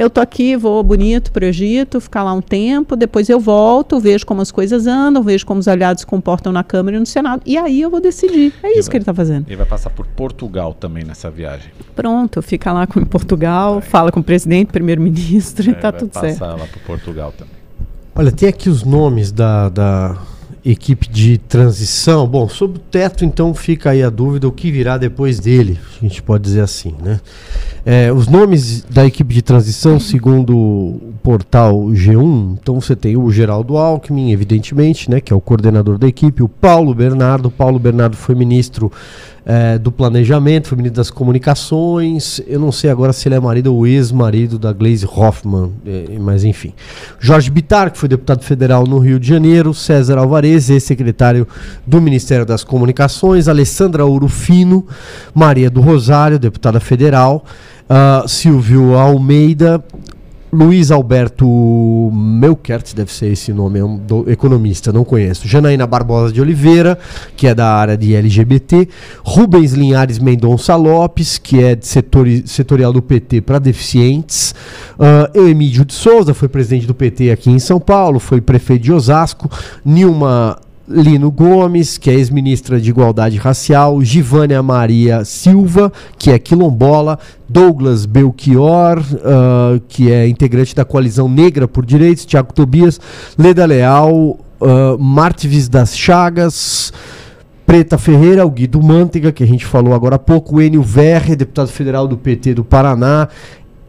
[0.00, 4.00] Eu tô aqui, vou bonito para o Egito, ficar lá um tempo, depois eu volto,
[4.00, 7.04] vejo como as coisas andam, vejo como os aliados se comportam na Câmara e no
[7.04, 8.50] Senado, e aí eu vou decidir.
[8.62, 9.46] É isso que ele está fazendo.
[9.46, 11.70] Ele vai passar por Portugal também nessa viagem.
[11.94, 16.00] Pronto, fica lá com em Portugal, fala com o presidente, primeiro-ministro e É, tá vai
[16.00, 16.40] tudo passar certo.
[16.40, 17.52] lá para Portugal também.
[18.14, 20.16] Olha, tem aqui os nomes da, da
[20.64, 22.26] equipe de transição.
[22.26, 26.04] Bom, sobre o teto, então fica aí a dúvida o que virá depois dele, a
[26.04, 27.20] gente pode dizer assim, né?
[27.84, 33.76] É, os nomes da equipe de transição, segundo portal G1, então você tem o Geraldo
[33.76, 37.46] Alckmin, evidentemente, né, que é o coordenador da equipe, o Paulo Bernardo.
[37.46, 38.90] O Paulo Bernardo foi ministro
[39.44, 42.40] é, do Planejamento, foi ministro das Comunicações.
[42.46, 46.44] Eu não sei agora se ele é marido ou ex-marido da Glaze Hoffman, é, mas
[46.44, 46.72] enfim.
[47.18, 49.74] Jorge Bittar, que foi deputado federal no Rio de Janeiro.
[49.74, 51.46] César Alvarez, ex-secretário
[51.86, 53.48] do Ministério das Comunicações.
[53.48, 54.86] Alessandra Urufino,
[55.34, 57.44] Maria do Rosário, deputada federal.
[57.88, 59.82] ah, Silvio Almeida,
[60.52, 61.46] Luiz Alberto
[62.12, 65.46] Melkert, deve ser esse nome, é um do- economista, não conheço.
[65.46, 66.98] Janaína Barbosa de Oliveira,
[67.36, 68.88] que é da área de LGBT.
[69.22, 74.54] Rubens Linhares Mendonça Lopes, que é setori- setorial do PT para deficientes.
[74.98, 78.92] Uh, Emílio de Souza, foi presidente do PT aqui em São Paulo, foi prefeito de
[78.92, 79.48] Osasco.
[79.84, 80.58] Nilma
[80.90, 87.16] Lino Gomes, que é ex-ministra de Igualdade Racial, Givânia Maria Silva, que é quilombola,
[87.48, 93.00] Douglas Belchior, ah, que é integrante da Coalizão Negra por Direitos, Tiago Tobias,
[93.38, 96.92] Leda Leal, uh, das Chagas,
[97.64, 101.68] Preta Ferreira, o Guido Mantega, que a gente falou agora há pouco, Enio Verre, deputado
[101.68, 103.28] federal do PT do Paraná,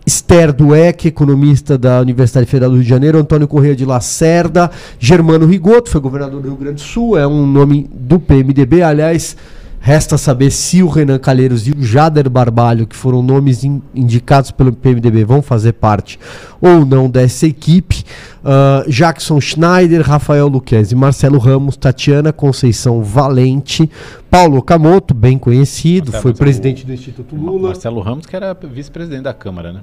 [0.06, 5.46] Esther Dueck, economista da Universidade Federal do Rio de Janeiro, Antônio Correia de Lacerda, Germano
[5.46, 9.36] Rigoto, foi governador do Rio Grande do Sul, é um nome do PMDB, aliás,
[9.84, 14.52] resta saber se o Renan Calheiros e o Jader Barbalho, que foram nomes in- indicados
[14.52, 16.20] pelo PMDB, vão fazer parte
[16.62, 18.04] ou não dessa equipe.
[18.46, 23.90] Ah, Jackson Schneider, Rafael Luquezzi, Marcelo Ramos, Tatiana Conceição Valente,
[24.30, 27.70] Paulo Okamoto, bem conhecido, Marcelo, foi o- presidente do Instituto Lula.
[27.70, 29.80] Marcelo Ramos, que era vice-presidente da Câmara, né?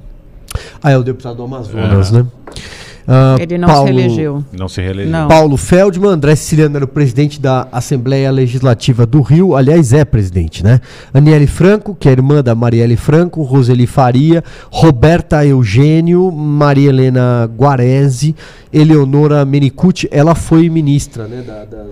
[0.83, 2.25] Ah, é o deputado do Amazonas, né?
[3.41, 4.45] Ele não se elegeu.
[4.53, 5.11] Não se reelegeu.
[5.13, 5.29] Não.
[5.29, 10.63] Paulo Feldman, André Siciliano era o presidente da Assembleia Legislativa do Rio, aliás, é presidente,
[10.63, 10.81] né?
[11.13, 18.35] Aniele Franco, que é irmã da Marielle Franco, Roseli Faria, Roberta Eugênio, Maria Helena Guarese,
[18.73, 21.87] Eleonora Menicucci, ela foi ministra, né, da, da-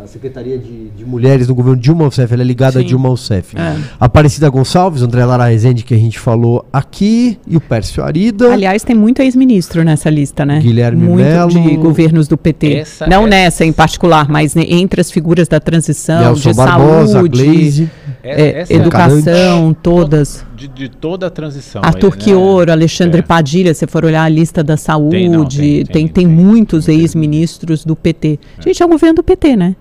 [0.00, 2.88] da Secretaria de, de Mulheres do governo Dilma Rousseff, ela é ligada a Sim.
[2.88, 3.54] Dilma Rousseff.
[3.56, 3.76] É.
[4.00, 8.50] Aparecida Gonçalves, André Lara Rezende, que a gente falou aqui, e o Pércio Arida.
[8.52, 10.60] Aliás, tem muito ex-ministro nessa lista, né?
[10.62, 11.50] Guilherme muito Melo.
[11.50, 12.74] de governos do PT.
[12.74, 17.12] Essa não é- nessa em particular, mas entre as figuras da transição, Nelson de Barbosa,
[17.14, 17.90] saúde.
[18.24, 20.46] É- é, essa é educação, todas.
[20.56, 21.82] de, de toda a transição.
[21.84, 22.24] Arthur aí, né?
[22.24, 23.22] Chioro, Alexandre É.
[23.22, 26.26] Padilha, se for olhar a lista da saúde, Tem, não, tem, tem, tem, tem, tem.
[26.26, 28.38] muitos ex-ministros do PT.
[28.64, 29.74] Gente, é o governo do PT, né?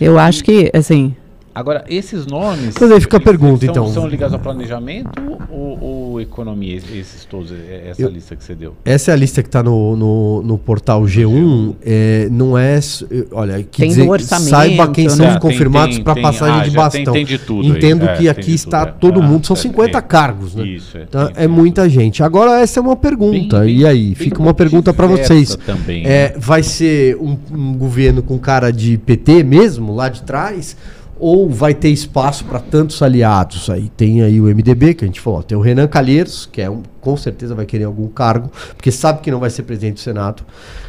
[0.00, 1.14] Eu acho que, assim,
[1.54, 2.74] Agora, esses nomes.
[2.80, 3.88] Mas aí fica a pergunta, são, então.
[3.92, 5.10] São ligados ao planejamento
[5.50, 5.78] ou,
[6.12, 6.76] ou economia?
[6.76, 8.74] es- Esses todos, é- essa Eu- lista que você deu.
[8.84, 11.74] Essa é a lista que está no, no, no portal G1.
[11.84, 12.78] É, não é.
[12.78, 15.30] eh, Olha, que Tem dizer, orçamento, saiba quem são né?
[15.32, 17.12] os É, tem- confirmados para passagem ah, de já tem- bastão.
[17.14, 17.78] tem de tudo aí.
[17.78, 18.98] Entendo É, que tem aqui está tudo, é.
[19.12, 20.00] todo Ah, mundo, são é, 50 é.
[20.02, 20.66] cargos, né?
[20.66, 21.02] Isso, é.
[21.02, 22.22] Então, é muita gente.
[22.22, 23.60] Agora, essa é uma pergunta.
[23.60, 24.14] Bem- e aí?
[24.14, 25.54] Fica uma pergunta para vocês.
[25.66, 26.34] Também, É, né?
[26.38, 30.76] vai ser um, um governo com cara de PT mesmo, lá de trás?
[31.24, 33.70] Ou vai ter espaço para tantos aliados?
[33.70, 36.68] Aí tem aí o MDB, que a gente falou, tem o Renan Calheiros, que é
[36.68, 40.00] um, com certeza vai querer algum cargo, porque sabe que não vai ser presidente do
[40.00, 40.42] Senado.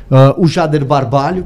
[0.10, 1.46] Ah, o Jader Barbalho.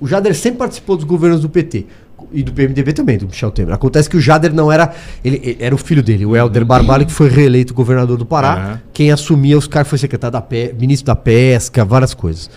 [0.00, 1.86] O Jader sempre participou dos governos do PT.
[2.32, 3.74] E do PMDB também, do Michel Temer.
[3.74, 4.94] Acontece que o Jader não era.
[5.24, 8.52] Ele, ele- era o filho dele, o Helder Barbalho, que foi reeleito governador do Pará.
[8.54, 8.80] Aham.
[8.92, 12.48] Quem assumia os cargos foi secretário da Pe ministro da Pesca, várias coisas.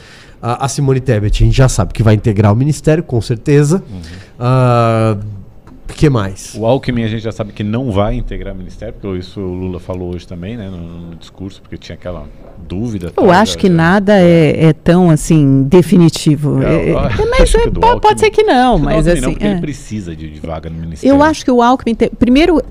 [0.41, 3.81] A, a Simone Tebet, a gente já sabe que vai integrar o ministério, com certeza.
[4.39, 5.17] Ah,
[5.95, 6.53] que mais?
[6.57, 9.53] O Alckmin a gente já sabe que não vai integrar o ministério, porque isso o
[9.53, 10.77] Lula falou hoje também, né, no,
[11.09, 12.25] no discurso, porque tinha aquela
[12.67, 13.11] dúvida.
[13.17, 16.61] Eu acho já- que já- nada é, é tão assim definitivo.
[16.61, 19.27] Eu- É- eu é- acho mas é, Alckmin- pode ser que não, mas Alckmin não,
[19.29, 19.31] assim.
[19.33, 19.51] porque é.
[19.51, 21.15] ele precisa de, de vaga no ministério.
[21.15, 22.09] Eu acho que o Alckmin tem.
[22.09, 22.61] Primeiro,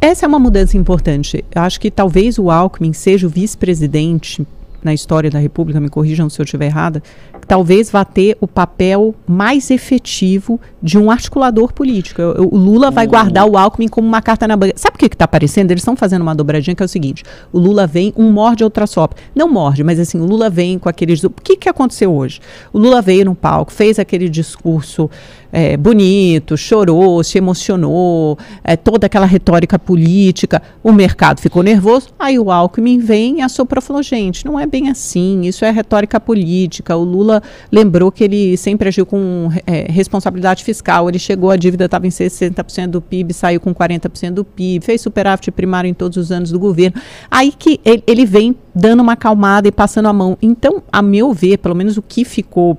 [0.00, 1.44] essa é uma mudança importante.
[1.54, 4.46] Eu acho que talvez o Alckmin seja o vice-presidente
[4.82, 7.02] na história da República, me corrijam se eu estiver errada,
[7.40, 12.20] que talvez vá ter o papel mais efetivo de um articulador político.
[12.22, 14.74] Eu- eu- O Lula vai O- guardar o Alckmin como uma carta na banca.
[14.76, 15.70] Sabe o que está aparecendo?
[15.70, 18.86] Eles estão fazendo uma dobradinha que é o seguinte: o Lula vem, um morde, outra
[18.86, 19.18] sopra.
[19.34, 21.22] Não morde, mas assim, o Lula vem com aqueles.
[21.24, 22.40] O que, que aconteceu hoje?
[22.72, 25.10] O Lula veio no palco, fez aquele discurso
[25.52, 32.38] é, bonito, chorou, se emocionou, é, toda aquela retórica política, o mercado ficou nervoso, aí
[32.38, 36.20] o Alckmin vem e assoprou e falou, gente, não é bem assim, isso é retórica
[36.20, 41.56] política, o Lula lembrou que ele sempre agiu com é, responsabilidade fiscal, ele chegou, a
[41.56, 45.94] dívida estava em 60% do PIB, saiu com 40% do PIB, fez superávit primário em
[45.94, 50.06] todos os anos do governo, aí que ele, ele vem dando uma acalmada e passando
[50.06, 52.78] a mão, então, a meu ver, pelo menos o que ficou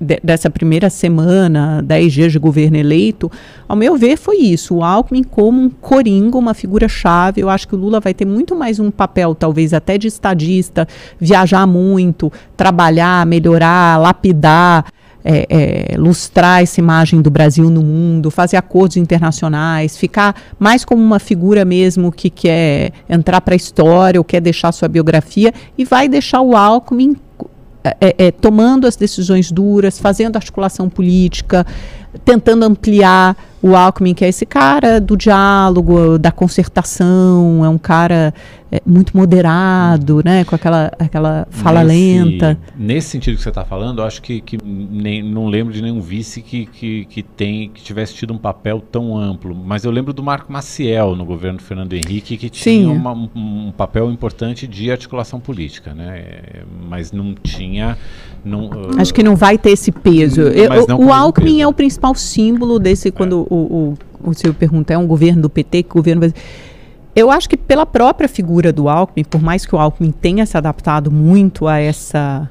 [0.00, 3.30] de- dessa primeira semana, 10 dias de governo eleito,
[3.68, 4.76] ao meu ver, foi isso.
[4.76, 7.40] O Alckmin como um coringa, uma figura-chave.
[7.40, 10.86] Eu acho que o Lula vai ter muito mais um papel, talvez até de estadista,
[11.20, 14.86] viajar muito, trabalhar, melhorar, lapidar.
[15.24, 21.02] é, é, lustrar essa imagem do Brasil no mundo, fazer acordos internacionais, ficar mais como
[21.02, 25.84] uma figura mesmo que quer entrar para a história ou quer deixar sua biografia e
[25.84, 27.14] vai deixar o Alckmin
[27.84, 31.66] é, é, tomando as decisões duras, fazendo articulação política,
[32.24, 38.32] tentando ampliar o Alckmin, que é esse cara do diálogo, da concertação, é um cara
[38.70, 42.58] é, muito moderado, né, com aquela, aquela fala Nesse- lenta.
[42.76, 46.00] Nesse sentido que você está falando, eu acho que, que nem, não lembro de nenhum
[46.00, 49.54] vice que, que, que, tem, que tivesse tido um papel tão amplo.
[49.54, 53.28] Mas eu lembro do Marco Maciel no governo do Fernando Henrique, que tinha uma- um,
[53.34, 56.18] um papel importante de articulação política, né?
[56.18, 57.96] É, Mas não tinha.
[58.44, 60.42] Não, Acho que não vai ter esse peso.
[60.42, 61.62] Eu- o Alckmin peso.
[61.62, 65.50] é o principal símbolo desse, quando o, o, o Silvio pergunta, é um governo do
[65.50, 66.20] PT, que governo...
[66.22, 66.32] vai-
[67.14, 70.56] Eu acho que pela própria figura do Alckmin, por mais que o Alckmin tenha se
[70.56, 72.48] adaptado muito a essa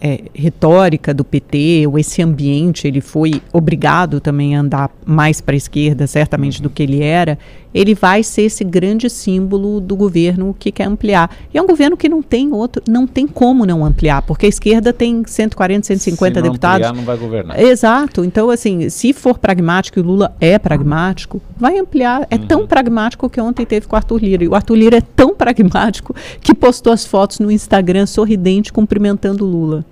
[0.00, 5.54] é, retórica do PT, ou esse ambiente, ele foi obrigado também a andar mais para
[5.54, 7.38] a esquerda, certamente, do que ele era,
[7.76, 11.30] ele vai ser esse grande símbolo do governo que quer ampliar.
[11.52, 14.48] E é um governo que não tem outro, não tem como não ampliar, porque a
[14.48, 16.86] esquerda tem 140, 150 se não deputados.
[16.86, 17.60] ampliar, não vai governar.
[17.60, 18.24] Exato.
[18.24, 22.26] Então, assim, se for pragmático, e o Lula é pragmático, vai ampliar.
[22.30, 22.46] É Uhum.
[22.46, 24.44] tão pragmático que ontem teve com o Arthur Lira.
[24.44, 29.44] E o Arthur Lira é tão pragmático que postou as fotos no Instagram sorridente cumprimentando
[29.44, 29.84] o Lula.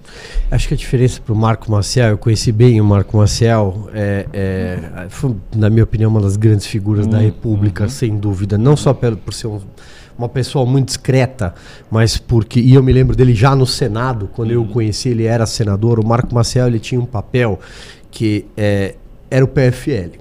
[0.51, 4.27] Acho que a diferença para o Marco Maciel, eu conheci bem o Marco Maciel, é,
[4.33, 7.23] é, foi, na minha opinião, uma das grandes figuras da Hum,
[7.75, 8.57] República, sem dúvida.
[8.57, 9.61] Não só pelo, por ser um-
[10.17, 11.55] uma pessoa muito discreta,
[11.91, 12.61] mas porque.
[12.61, 15.99] E eu me lembro dele já no Senado, quando eu o conheci, ele era senador.
[15.99, 17.59] O Marco Maciel ele tinha um papel
[18.11, 18.95] que é,
[19.31, 20.13] era o PFL.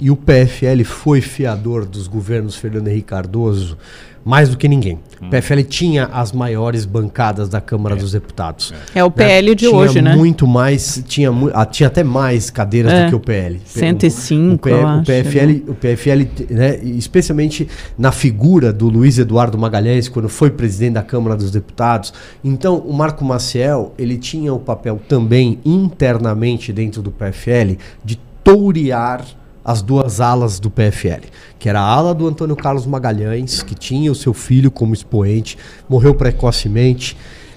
[0.00, 3.76] E o PFL foi fiador dos governos Fernando Henrique Cardoso
[4.24, 4.98] mais do que ninguém.
[5.20, 8.72] O PFL tinha as maiores bancadas da Câmara dos Deputados.
[8.94, 10.14] É o PL de tinha hoje, né?
[10.16, 13.04] muito mais, tinha, mu- ah, tinha até mais cadeiras É.
[13.04, 13.60] do que o PL.
[13.64, 19.56] 105, o, P- o acho, PFL, o PFL, né, especialmente na figura do Luiz Eduardo
[19.58, 22.12] Magalhães, quando foi presidente da Câmara dos Deputados.
[22.42, 29.24] Então, o Marco Maciel, ele tinha o papel também internamente dentro do PFL de tourear
[29.64, 31.26] as duas alas do PFL,
[31.58, 35.56] que era a ala do Antônio Carlos Magalhães, que tinha o seu filho como expoente,
[35.88, 37.16] morreu precocemente,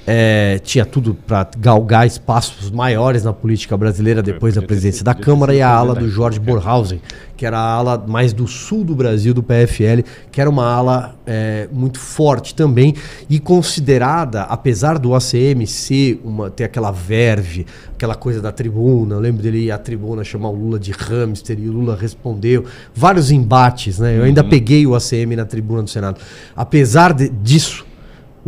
[0.09, 5.53] eh, tinha tudo para galgar espaços maiores na política brasileira depois da presidência da Câmara
[5.53, 6.61] e a ala do Jorge República.
[6.61, 7.01] Borhausen,
[7.35, 11.15] que era a ala mais do sul do Brasil do PFL, que era uma ala
[11.27, 12.95] eh, muito forte também
[13.29, 19.19] e considerada, apesar do ACM ser uma ter aquela verve, aquela coisa da tribuna, eu
[19.19, 22.63] lembro dele ir à tribuna chamar o Lula de hamster e o Lula respondeu,
[22.95, 24.17] vários embates, né?
[24.17, 26.19] Eu ainda peguei o ACM na tribuna do Senado.
[26.55, 27.85] Apesar de- disso,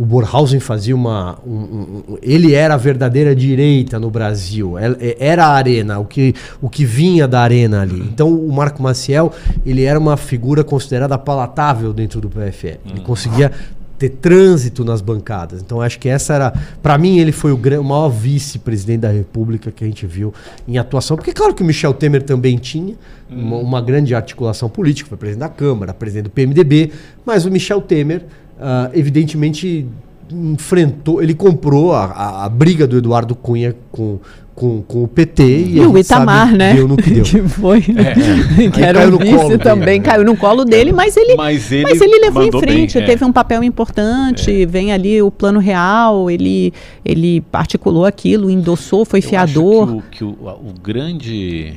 [0.00, 1.38] o Borhausen fazia uma.
[1.46, 4.78] um- um- ele era a verdadeira direita no Brasil.
[4.78, 8.00] El- é- Era a arena, o que, o que vinha da arena ali.
[8.00, 9.30] Então o Marco Maciel
[9.66, 12.78] ele era uma figura considerada palatável dentro do PFL.
[12.90, 13.52] Ele conseguia
[13.98, 15.60] ter trânsito nas bancadas.
[15.60, 16.54] Então acho que essa era.
[16.82, 20.32] Para mim, ele foi o, maior vice-presidente da República que a gente viu
[20.66, 21.18] em atuação.
[21.18, 22.94] Porque, claro que o Michel Temer também tinha
[23.28, 26.90] uma, uma grande articulação política, foi presidente da Câmara, presidente do PMDB,
[27.26, 28.24] mas o Michel Temer,
[28.60, 29.86] ah, evidentemente,
[30.32, 34.18] enfrentou, ele comprou a, a- a briga do Eduardo Cunha com,
[34.54, 36.74] com, com o PT E, a o Itamar, sabe né?
[36.74, 37.24] Deu no que deu.
[37.24, 37.80] que foi.
[37.82, 40.04] que Aí era caiu o no vice colo também, dele, né?
[40.04, 43.06] caiu no colo dele, mas ele, Mas ele, mas ele levou em frente, bem, é.
[43.06, 46.72] teve um papel importante, vem ali o plano real, ele,
[47.04, 49.84] ele articulou aquilo, endossou, foi Eu fiador.
[49.88, 51.74] acho que, o, que o, o grande,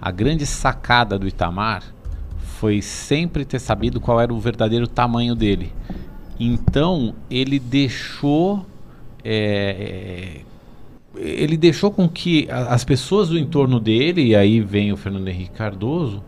[0.00, 1.82] a grande sacada do Itamar
[2.58, 5.72] foi sempre ter sabido qual era o verdadeiro tamanho dele.
[6.38, 8.66] Então ele deixou,
[9.24, 10.40] é,
[11.16, 15.52] ele deixou com que as pessoas do entorno dele, e aí vem o Fernando Henrique
[15.52, 16.22] Cardoso,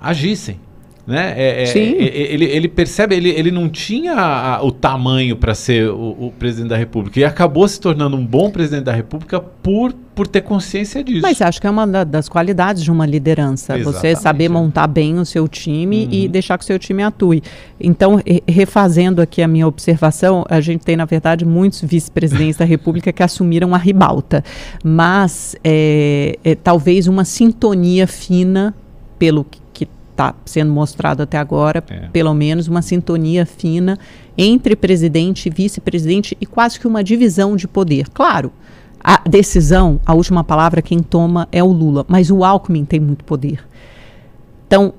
[0.00, 0.60] agissem.
[1.06, 1.32] Né?
[1.36, 1.94] É, é, Sim.
[1.94, 6.26] é, é, ele, ele percebe, ele, ele não tinha a- o tamanho para ser o,
[6.26, 10.26] o presidente da República e acabou se tornando um bom presidente da República por, por
[10.26, 11.22] ter consciência disso.
[11.22, 13.74] Mas acho que é uma da- das qualidades de uma liderança.
[13.78, 14.48] Você Exatamente, saber é.
[14.48, 16.32] montar bem o seu time e Uhum.
[16.32, 17.40] deixar que o seu time atue.
[17.80, 22.64] Então, re- refazendo aqui a minha observação, a gente tem, na verdade, muitos vice-presidentes da
[22.64, 24.42] República que assumiram a ribalta.
[24.82, 28.74] Mas é, é, talvez uma sintonia fina,
[29.20, 32.08] pelo que está sendo mostrado até agora, É.
[32.12, 33.96] pelo menos uma sintonia fina
[34.36, 38.08] entre presidente e vice-presidente e quase que uma divisão de poder.
[38.08, 38.50] Claro,
[39.10, 43.24] a decisão, a última palavra, quem toma é o Lula, mas o Alckmin tem muito
[43.24, 43.66] poder.
[44.66, 44.92] Então,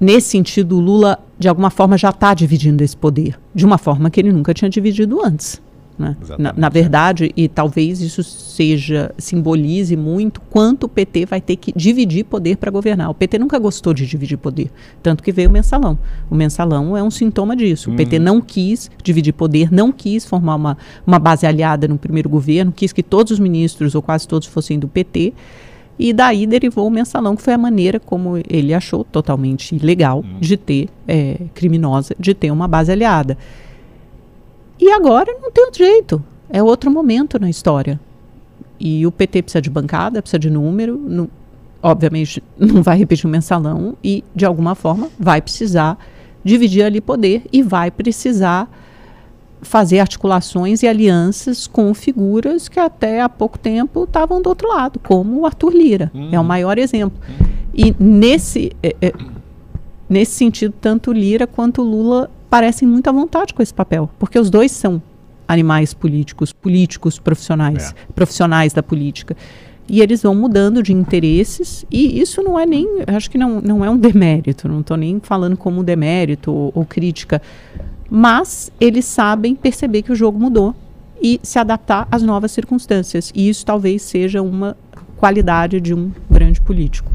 [0.00, 4.08] nesse sentido, o Lula, de alguma forma, já está dividindo esse poder, de uma forma
[4.08, 5.60] que ele nunca tinha dividido antes.
[5.98, 6.16] Né?
[6.38, 6.70] Na, na é.
[6.70, 12.56] verdade, e talvez isso seja, simbolize muito quanto o PT vai ter que dividir poder
[12.56, 13.10] para governar.
[13.10, 14.70] O PT nunca gostou de dividir poder,
[15.02, 15.98] tanto que veio o mensalão.
[16.30, 17.90] O mensalão é um sintoma disso.
[17.90, 20.76] O PT não quis dividir poder, não quis formar uma,
[21.06, 24.78] uma base aliada no primeiro governo, quis que todos os ministros, ou quase todos, fossem
[24.78, 25.32] do PT.
[25.96, 30.56] E daí derivou o mensalão, que foi a maneira como ele achou totalmente ilegal de
[30.56, 33.38] ter, é, criminosa, de ter uma base aliada.
[34.78, 36.22] E agora não tem outro jeito.
[36.50, 37.98] É outro momento na história.
[38.78, 40.96] E o PT precisa de bancada, precisa de número.
[40.98, 41.28] não-
[41.82, 45.98] obviamente não vai repetir o mensalão e, de alguma forma, vai precisar
[46.42, 48.70] dividir ali poder e vai precisar
[49.62, 54.98] fazer articulações e alianças com figuras que até há pouco tempo estavam do outro lado,
[54.98, 56.10] como o Arthur Lira.
[56.32, 57.18] É o maior exemplo.
[57.72, 59.12] E nesse, é, é,
[60.08, 64.48] nesse sentido, tanto Lira quanto Lula parecem muito à vontade com esse papel, porque os
[64.48, 65.02] dois são
[65.48, 69.36] animais políticos, políticos profissionais, profissionais da política.
[69.88, 73.84] E eles vão mudando de interesses, e isso não é nem, acho que não, não
[73.84, 77.42] é um demérito, não estou nem falando como demérito ou, ou crítica,
[78.08, 80.76] mas eles sabem perceber que o jogo mudou
[81.20, 83.32] e se adaptar às novas circunstâncias.
[83.34, 84.76] E isso talvez seja uma
[85.16, 87.10] qualidade de um grande político.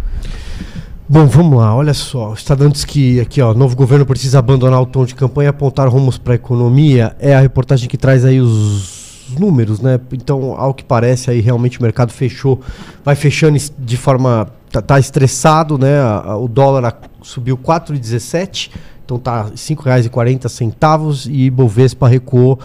[1.12, 2.30] Bom, vamos lá, olha só.
[2.30, 5.50] O Estadão diz que aqui, ó, novo governo precisa abandonar o tom de campanha e
[5.50, 7.16] apontar rumos para a economia.
[7.20, 10.00] É a reportagem que traz aí os números, né?
[10.14, 12.62] Então, ao que parece, aí realmente o mercado fechou,
[13.04, 14.50] vai fechando de forma.
[14.72, 16.00] Tá, tá estressado, né?
[16.40, 18.70] O dólar subiu 4,17,
[19.04, 22.60] então tá R$ 5,40 e Ibovespa recuou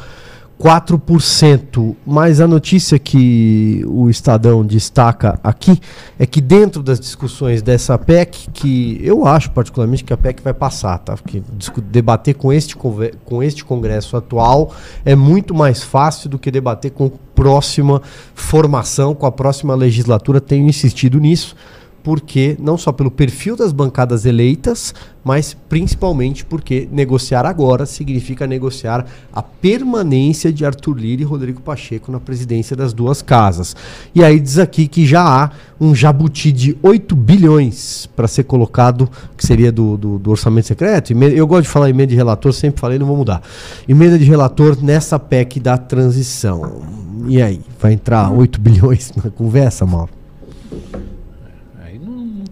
[0.60, 1.96] 4%.
[2.06, 5.80] Mas a notícia que o Estadão destaca aqui
[6.18, 10.54] é que dentro das discussões dessa PEC, que eu acho particularmente que a PEC vai
[10.54, 11.14] passar, tá?
[11.14, 11.42] Porque
[11.90, 14.72] debater com este, com este Congresso atual
[15.04, 18.00] é muito mais fácil do que debater com próxima
[18.34, 20.40] formação, com a próxima legislatura.
[20.40, 21.56] Tenho insistido nisso
[22.04, 29.06] porque não só pelo perfil das bancadas eleitas, mas principalmente porque negociar agora significa negociar
[29.32, 33.74] a permanência de Arthur Lira e Rodrigo Pacheco na presidência das duas casas.
[34.14, 39.08] E aí diz aqui que já há um jabuti de 8 bilhões para ser colocado,
[39.34, 41.14] que seria do, do, do orçamento secreto.
[41.14, 43.40] Eu gosto de falar emenda de relator, sempre falei, não vou mudar.
[43.88, 46.82] Emenda de relator nessa PEC da transição.
[47.26, 50.10] E aí, vai entrar 8 bilhões na conversa, Mauro?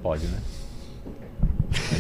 [0.03, 0.39] Pode, né?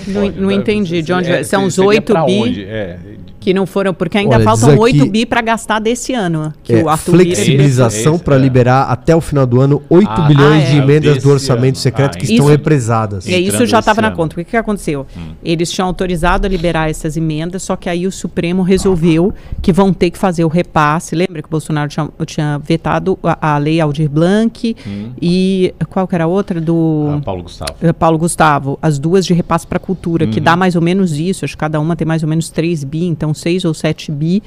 [0.08, 0.54] Não, Pode, não né?
[0.54, 1.42] entendi de onde É.
[1.44, 2.64] São os seria 8 pra bi?
[2.64, 2.98] É,
[3.42, 6.52] que não foram, porque ainda Olha, faltam diz 8 aqui- bi para gastar desse ano.
[6.62, 8.38] Que É, o Arthur flexibilização para é.
[8.38, 10.82] liberar até o final do ano 8 Ah, bilhões ah, de é.
[10.82, 11.82] emendas Desse do orçamento ano.
[11.82, 13.26] secreto Ah, que isso- estão represadas.
[13.28, 14.34] É, isso já estava na conta.
[14.34, 15.06] O que, que aconteceu?
[15.16, 15.32] Hum.
[15.44, 19.92] Eles tinham autorizado a liberar essas emendas, só que aí o Supremo resolveu que vão
[19.92, 21.14] ter que fazer o repasse.
[21.14, 24.76] Lembra que o Bolsonaro tinha, tinha vetado a, a lei Aldir Blanc
[25.20, 26.60] e qual que era a outra?
[26.60, 27.72] Do ah, Paulo Gustavo.
[27.82, 30.44] eh, Paulo Gustavo, as duas de repasse para a cultura, que Uhum.
[30.44, 33.04] dá mais ou menos isso, acho que cada uma tem mais ou menos 3 bi,
[33.06, 34.42] então 6 ou 7 bi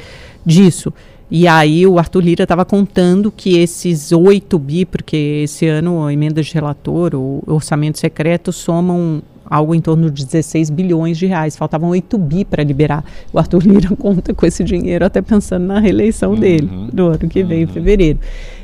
[0.46, 0.94] disso.
[1.30, 6.14] E aí o Arthur Lira estava contando que esses 8 bi, porque esse ano a
[6.14, 11.56] emenda de relator, o orçamento secreto, somam algo em torno de 16 bilhões de reais.
[11.56, 13.04] Faltavam 8 bi para liberar.
[13.34, 17.44] O Arthur Lira conta com esse dinheiro até pensando na reeleição dele, no ano que
[17.44, 18.20] vem, em fevereiro.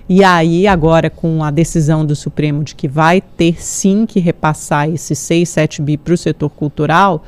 [0.08, 4.89] E aí, agora, com a decisão do Supremo de que vai ter sim que repassar
[4.89, 7.24] esses 6, 7 bi para o setor cultural,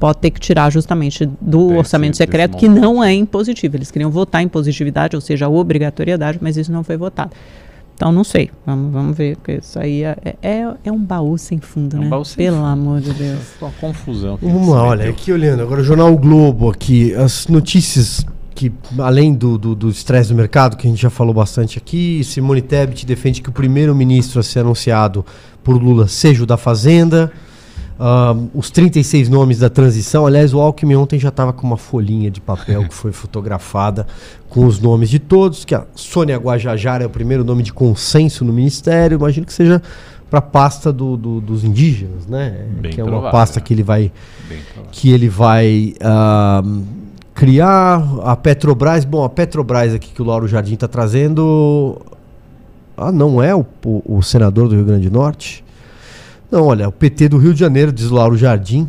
[0.00, 3.76] pode ter que tirar justamente do Desse- orçamento secreto, que não é impositivo.
[3.76, 7.30] Eles queriam votar em positividade, ou seja, a obrigatoriedade, mas isso não foi votado.
[7.96, 8.50] Então, não sei.
[8.66, 12.02] Vamos, vamos ver, porque isso aí é, é, é um baú sem fundo, É um
[12.02, 12.08] né?
[12.08, 12.66] baú sem Pelo fundo.
[12.66, 13.40] amor de Deus.
[13.60, 14.36] Uma confusão.
[14.36, 18.72] que Vamos lá, olha, aqui olhando, agora o Jornal o Globo aqui, as notícias que,
[18.98, 22.62] além do do do estresse do mercado, que a gente já falou bastante aqui, Simone
[22.62, 25.24] Tebet defende que o primeiro-ministro a ser anunciado
[25.62, 27.32] por Lula seja o da Fazenda,
[27.98, 32.28] Ah, os 36 nomes da transição, aliás, o Alckmin ontem já estava com uma folhinha
[32.30, 34.06] de papel que foi fotografada
[34.48, 38.44] com os nomes de todos, que a Sônia Guajajara é o primeiro nome de consenso
[38.44, 39.80] no Ministério, imagino que seja
[40.28, 42.66] para a pasta do- do- dos indígenas, né?
[42.80, 43.64] Bem que é uma provável, pasta né?
[43.66, 44.10] que ele vai
[44.90, 46.62] que ele vai ah,
[47.32, 49.04] criar a Petrobras.
[49.04, 52.00] Bom, a Petrobras aqui que o Lauro Jardim está trazendo.
[52.96, 55.62] Ah, não é o, o- o senador do Rio Grande do Norte?
[56.54, 58.88] Não, olha, o PT do Rio de Janeiro, diz Lauro Jardim.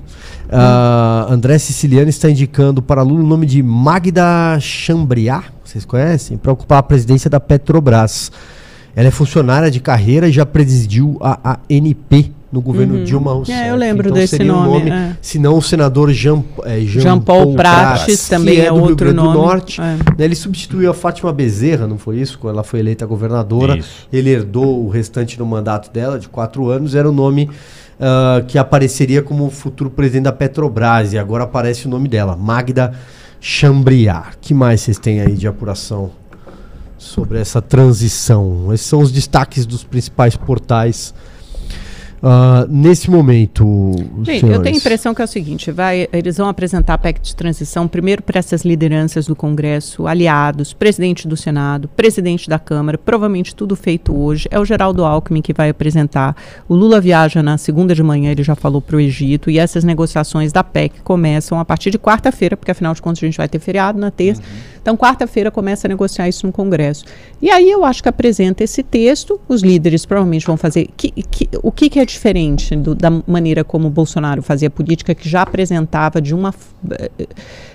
[0.51, 6.37] Ah, André Siciliano está indicando para Lula o nome de Magda Chambriá, vocês conhecem?
[6.37, 8.31] Para ocupar a presidência da Petrobras.
[8.95, 13.59] Ela é funcionária de carreira e já presidiu a ANP no governo Dilma Rousseff.
[13.59, 15.17] É, eu lembro desse seria um nome, é.
[15.21, 18.75] Se não, o senador Jean, é, Jean, Jean Paul Prates, Prates que também é do
[18.75, 19.37] Rio outro Grande do nome.
[19.37, 19.81] Norte.
[19.81, 19.83] É.
[19.83, 22.39] Né, Ele substituiu a Fátima Bezerra, não foi isso?
[22.39, 23.77] Quando ela foi eleita governadora.
[23.77, 24.07] Isso.
[24.11, 26.95] Ele herdou o restante do mandato dela, de quatro anos.
[26.95, 27.49] Era o nome
[27.99, 31.11] ah, que apareceria como futuro presidente da Petrobras.
[31.11, 32.93] E agora aparece o nome dela, Magda
[33.41, 34.37] Chambriar.
[34.39, 36.11] que mais vocês têm aí de apuração
[36.97, 38.73] sobre essa transição?
[38.73, 41.13] Esses são os destaques dos principais portais
[42.27, 43.63] ah, nesse momento.
[44.25, 47.21] Bem, eu tenho a impressão que é o seguinte, vai, eles vão apresentar a PEC
[47.21, 52.97] de transição primeiro para essas lideranças do Congresso, aliados, presidente do Senado, presidente da Câmara,
[52.97, 54.47] provavelmente tudo feito hoje.
[54.49, 56.35] É o Geraldo Alckmin que vai apresentar.
[56.67, 59.83] O Lula viaja na segunda de manhã, ele já falou para o Egito, e essas
[59.83, 63.47] negociações da PEC começam a partir de quarta-feira, porque afinal de contas a gente vai
[63.47, 64.41] ter feriado na terça.
[64.85, 67.05] Então, quarta-feira começa a negociar isso no Congresso.
[67.41, 70.89] E aí eu acho que apresenta esse texto, os líderes provavelmente vão fazer.
[70.95, 75.15] que- que- o que, que é diferente do- da maneira como o Bolsonaro fazia política,
[75.15, 76.53] que já apresentava de uma,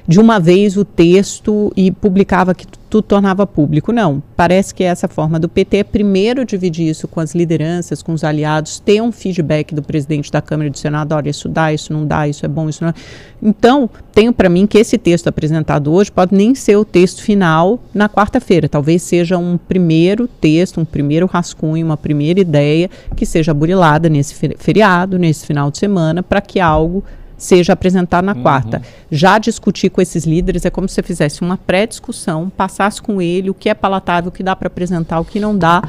[0.06, 3.92] de uma vez o texto e publicava que tudo tornava público?
[3.92, 4.22] Não.
[4.36, 8.22] Parece que essa forma do PT é primeiro dividir isso com as lideranças, com os
[8.22, 11.92] aliados, ter um feedback do presidente da Câmara e do Senado: olha, isso dá, isso
[11.92, 12.94] não dá, isso é bom, isso não é.
[13.42, 17.80] Então, tenho para mim que esse texto apresentado hoje pode nem ser o texto final
[17.94, 18.68] na quarta-feira.
[18.68, 24.34] Talvez seja um primeiro texto, um primeiro rascunho, uma primeira ideia que seja burilada nesse
[24.34, 27.02] fe- feriado, nesse final de semana, para que algo
[27.36, 28.82] seja apresentado na quarta.
[29.10, 33.48] Já discutir com esses líderes é como se você fizesse uma pré-discussão, passasse com ele
[33.48, 35.82] o que é palatável, o que dá para apresentar, o que não dá.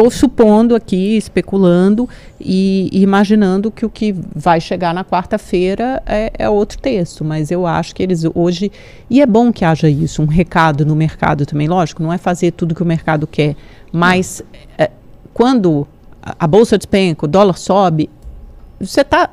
[0.00, 2.08] Estou supondo aqui, especulando
[2.40, 7.50] e, e imaginando que o que vai chegar na quarta-feira é, é outro texto, mas
[7.50, 8.72] eu acho que eles hoje.
[9.10, 12.52] E é bom que haja isso, um recado no mercado também, lógico, não é fazer
[12.52, 13.54] tudo que o mercado quer,
[13.92, 14.42] mas
[14.78, 14.90] é,
[15.34, 15.86] quando
[16.22, 18.08] a, a bolsa despenca, o dólar sobe,
[18.80, 19.28] você está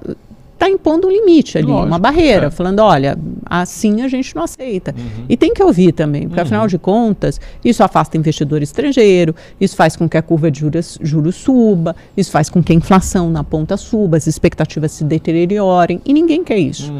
[0.58, 2.50] tá impondo um limite ali, Lógico, uma barreira, é.
[2.50, 4.94] falando, olha, assim a gente não aceita.
[5.30, 9.96] E tem que ouvir também, porque afinal de contas, isso afasta investidor estrangeiro, isso faz
[9.96, 13.44] com que a curva de juros, juros suba, isso faz com que a inflação na
[13.44, 16.92] ponta suba, as expectativas se deteriorem, e ninguém quer isso.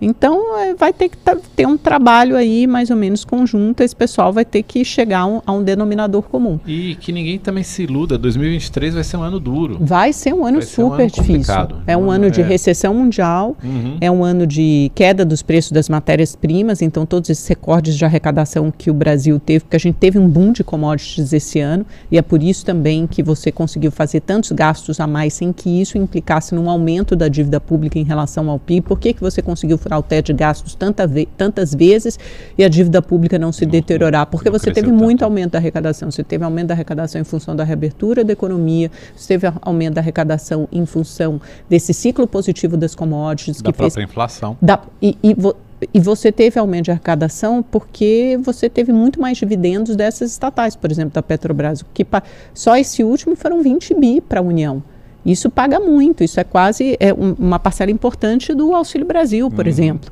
[0.00, 3.94] Então, é, vai ter que tá- ter um trabalho aí, mais ou menos conjunto, esse
[3.94, 6.58] pessoal vai ter que chegar a um, a um denominador comum.
[6.66, 9.78] E que ninguém também se iluda, 2023 vai ser um ano duro.
[9.80, 11.26] Vai ser um ano Vai ser um super ano difícil.
[11.34, 11.76] complicado.
[11.86, 12.44] É um ano ano- de é.
[12.44, 13.96] recessão mundial, Uhum.
[14.00, 18.72] é um ano de queda dos preços das matérias-primas, então todos esses recordes de arrecadação
[18.76, 22.18] que o Brasil teve, porque a gente teve um boom de commodities esse ano, e
[22.18, 25.96] é por isso também que você conseguiu fazer tantos gastos a mais sem que isso
[25.98, 28.82] implicasse num aumento da dívida pública em relação ao PIB.
[28.86, 32.18] Por que, que você conseguiu teto de gastos tanta ve- tantas vezes
[32.56, 34.26] e a dívida pública não se deteriorar?
[34.26, 35.24] Porque não você teve cresceu muito tanto.
[35.30, 36.10] aumento da arrecadação.
[36.10, 40.00] Você teve aumento da arrecadação em função da reabertura da economia, você teve aumento da
[40.00, 44.56] arrecadação em função desse ciclo positivo das commodities Da que fez própria inflação.
[44.60, 45.54] da- e, e vo-
[45.92, 50.90] e você teve aumento de arrecadação porque você teve muito mais dividendos dessas estatais, por
[50.90, 51.84] exemplo, da Petrobras.
[51.92, 52.06] Que
[52.54, 54.82] só esse último foram 20 bi para a União.
[55.24, 59.66] Isso paga muito, isso é quase é um- uma parcela importante do Auxílio Brasil, por
[59.66, 60.10] exemplo.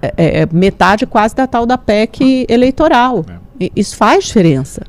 [0.00, 3.24] É, é- é metade quase da tal da PEC eleitoral.
[3.60, 4.82] E- Isso faz diferença.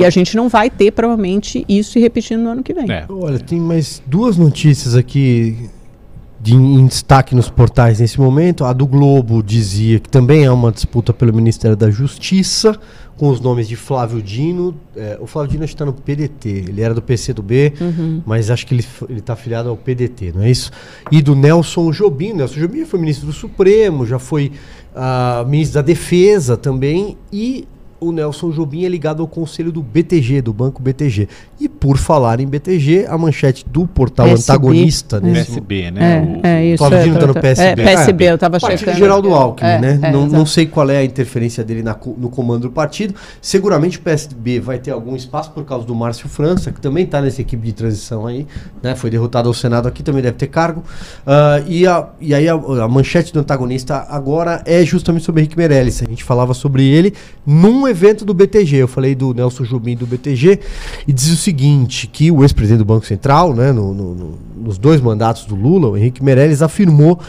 [0.00, 2.90] E a gente não vai ter, provavelmente, isso se repetindo no ano que vem.
[2.90, 3.04] É.
[3.08, 5.68] Olha, tem mais duas notícias aqui
[6.44, 8.66] de, em destaque nos portais nesse momento.
[8.66, 12.78] A do Globo dizia que também é uma disputa pelo Ministério da Justiça,
[13.16, 14.76] com os nomes de Flávio Dino.
[14.94, 18.22] É, o Flávio Dino está no PDT, ele era do PCdoB, uhum.
[18.26, 20.70] mas acho que ele está afiliado ao PDT, não é isso?
[21.10, 22.34] E do Nelson Jobim.
[22.34, 24.52] Nelson Jobim foi ministro do Supremo, já foi
[24.94, 27.66] uh, ministro da Defesa também, e
[28.08, 31.28] o Nelson Jobim é ligado ao conselho do BTG, do Banco BTG.
[31.60, 35.16] E por falar em BTG, a manchete do portal PSB, antagonista...
[35.16, 35.20] É.
[35.20, 36.40] Nesse PSB, né?
[36.42, 36.78] É, é isso.
[36.78, 37.82] Flávio Dino tá no PSB.
[37.82, 38.78] É, PSB, eu estava checando.
[38.78, 39.98] Partido Geraldo Alckmin, é, né?
[40.02, 43.14] É, não, não sei qual é a interferência dele na, no comando do partido.
[43.40, 47.20] Seguramente o PSB vai ter algum espaço por causa do Márcio França, que também está
[47.20, 48.46] nessa equipe de transição aí,
[48.82, 48.94] né?
[48.94, 50.80] Foi derrotado ao Senado aqui, também deve ter cargo.
[51.26, 55.56] Uh, e, a, e aí a, a manchete do antagonista agora é justamente sobre Henrique
[55.56, 56.02] Meirelles.
[56.02, 57.14] A gente falava sobre ele
[57.46, 57.93] num evento
[58.24, 58.76] do BTG.
[58.76, 60.60] Eu falei do Nelson Jubim do BTG
[61.06, 64.78] e diz o seguinte: que o ex-presidente do Banco Central, né, no, no, no, nos
[64.78, 67.20] dois mandatos do Lula, o Henrique Meirelles, afirmou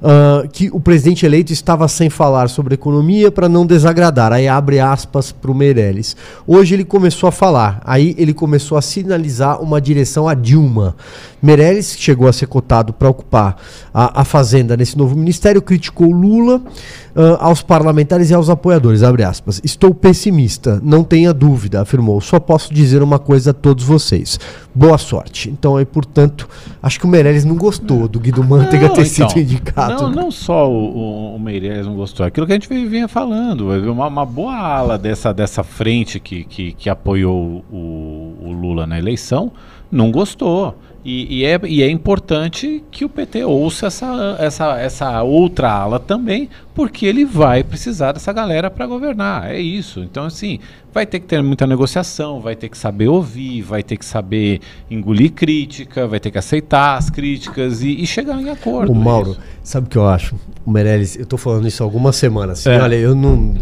[0.00, 4.32] uh, que o presidente eleito estava sem falar sobre economia para não desagradar.
[4.32, 6.16] Aí abre aspas para o Meirelles.
[6.46, 10.96] Hoje ele começou a falar, aí ele começou a sinalizar uma direção a Dilma.
[11.42, 13.56] Meirelles chegou a ser cotado para ocupar
[13.92, 19.02] a, a, Fazenda nesse novo ministério, criticou Lula uh, aos parlamentares e aos apoiadores.
[19.02, 19.60] Abre aspas.
[19.64, 22.20] Estou pessimista, não tenha dúvida, afirmou.
[22.20, 24.38] Só posso dizer uma coisa a todos vocês.
[24.74, 25.50] Boa sorte.
[25.50, 26.48] Então, aí, portanto,
[26.82, 30.02] acho que o Meirelles não gostou do Guido Mantega não, ter então, sido indicado.
[30.02, 34.06] Não, não só o, o, Meirelles não gostou, aquilo que a gente vinha falando, uma,
[34.06, 39.50] uma boa ala dessa, dessa frente que, que, que apoiou o, o Lula na eleição
[39.90, 40.76] não gostou.
[41.02, 45.98] E, e, é, e, é, importante que o PT ouça essa, essa, essa outra ala
[45.98, 49.50] também, porque ele vai precisar dessa galera para governar.
[49.50, 50.00] É isso.
[50.00, 50.58] Então, assim,
[50.92, 54.60] vai ter que ter muita negociação, vai ter que saber ouvir, vai ter que saber
[54.90, 58.92] engolir crítica, vai ter que aceitar as críticas e, e chegar em acordo.
[58.92, 60.36] O Mauro, é sabe o que eu acho?
[60.66, 62.60] O Meirelles, eu estou falando isso há algumas semanas.
[62.60, 62.82] Assim, é.
[62.82, 63.54] Olha, eu não.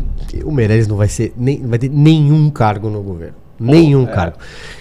[0.45, 1.33] O Meirelles não vai ser.
[1.37, 3.37] Nem, vai ter nenhum cargo no governo.
[3.59, 4.07] Nenhum é.
[4.07, 4.37] cargo.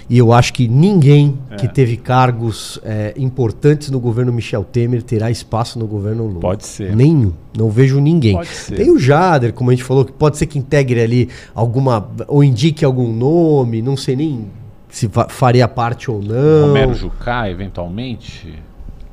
[0.09, 1.55] E eu acho que ninguém é.
[1.55, 6.39] que teve cargos é, importantes no governo Michel Temer terá espaço no governo Lula.
[6.39, 6.95] Pode ser.
[6.95, 7.33] Nenhum.
[7.57, 8.39] Não vejo ninguém.
[8.75, 12.09] Tem o Jader, como a gente falou, que pode ser que integre ali alguma.
[12.27, 14.45] ou indique algum nome, não sei nem
[14.89, 16.67] se faria parte ou não.
[16.67, 18.57] Romero Jucá, eventualmente.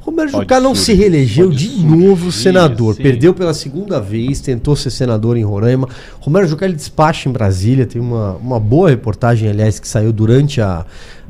[0.04, 2.94] Romero Jucá não se reelegeu de surgir, novo senador.
[2.94, 3.02] Sim.
[3.02, 5.88] Perdeu pela segunda vez, tentou ser senador em Roraima.
[6.20, 7.86] Romero Jucá ele despacha em Brasília.
[7.86, 10.84] Tem uma, uma boa reportagem, aliás, que saiu durante a,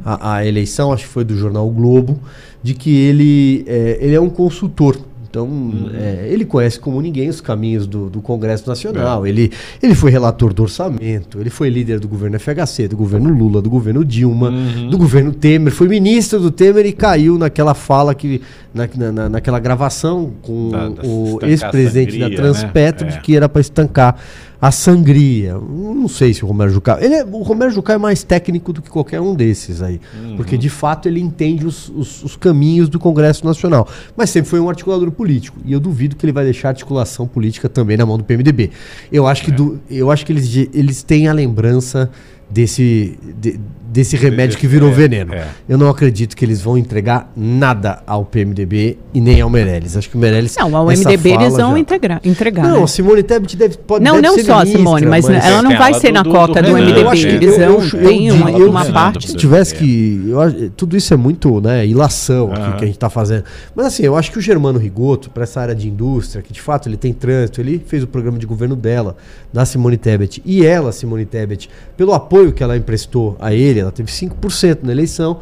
[0.05, 2.19] a, a eleição, acho que foi do jornal o Globo,
[2.65, 4.99] de que ele é, ele é um consultor
[5.35, 5.91] então, uhum.
[5.93, 9.27] é, ele conhece como ninguém os caminhos do, do Congresso Nacional.
[9.27, 9.29] É.
[9.29, 9.51] Ele,
[9.83, 13.69] ele foi relator do orçamento, ele foi líder do governo FHC, do governo Lula, do
[13.69, 14.89] governo Dilma, uhum.
[14.89, 18.41] do governo Temer, foi ministro do Temer e caiu naquela fala que.
[18.73, 23.21] Na, na, naquela gravação com da, da o ex-presidente da Transpetro, né?
[23.23, 24.17] que era para estancar
[24.65, 25.59] a sangria.
[25.59, 26.97] Não sei se o Romero Jucá.
[26.99, 30.01] Ele é, o Romero Jucá é mais técnico do que qualquer um desses aí.
[30.19, 30.37] Uhum.
[30.39, 33.87] Porque de fato ele entende os, os, os, caminhos do Congresso Nacional.
[34.17, 35.59] Mas sempre foi um articulador político.
[35.67, 38.71] E eu duvido que ele vai deixar a articulação política também na mão do PMDB.
[39.13, 39.45] Eu acho é.
[39.45, 42.11] que, do, eu acho que eles, eles têm a lembrança
[42.49, 43.19] desse.
[43.39, 43.61] De,
[43.95, 45.33] desse remédio que virou é, veneno.
[45.33, 45.47] É.
[45.69, 49.97] Eu não acredito que eles vão entregar nada ao PMDB e nem ao Meirelles.
[49.97, 50.57] Acho que o Meirelles.
[50.57, 51.79] Não, ao MDB eles vão já...
[51.79, 52.63] entregar, entregar.
[52.65, 52.83] Não, né?
[52.83, 55.79] a Simone Tebet deve, pode Não, deve não só a Simone, mas, mas ela não
[55.79, 57.03] vai ela ser do, na do, cota do, do MDB.
[57.03, 59.29] Eu acho que eles eu, eu, tem uma, eu, uma parte.
[59.29, 60.25] Se tivesse que.
[60.29, 63.45] Eu, tudo isso é muito né, ilação aqui que a gente está fazendo.
[63.77, 66.61] Mas assim, eu acho que o Germano Rigoto, para essa área de indústria, que de
[66.61, 69.17] fato ele tem trânsito, ele fez o programa de governo dela,
[69.53, 70.43] da Simone Tebet.
[70.45, 74.93] E ela, Simone Tebet, pelo apoio que ela emprestou a ele, ela teve 5% na
[74.93, 75.41] eleição,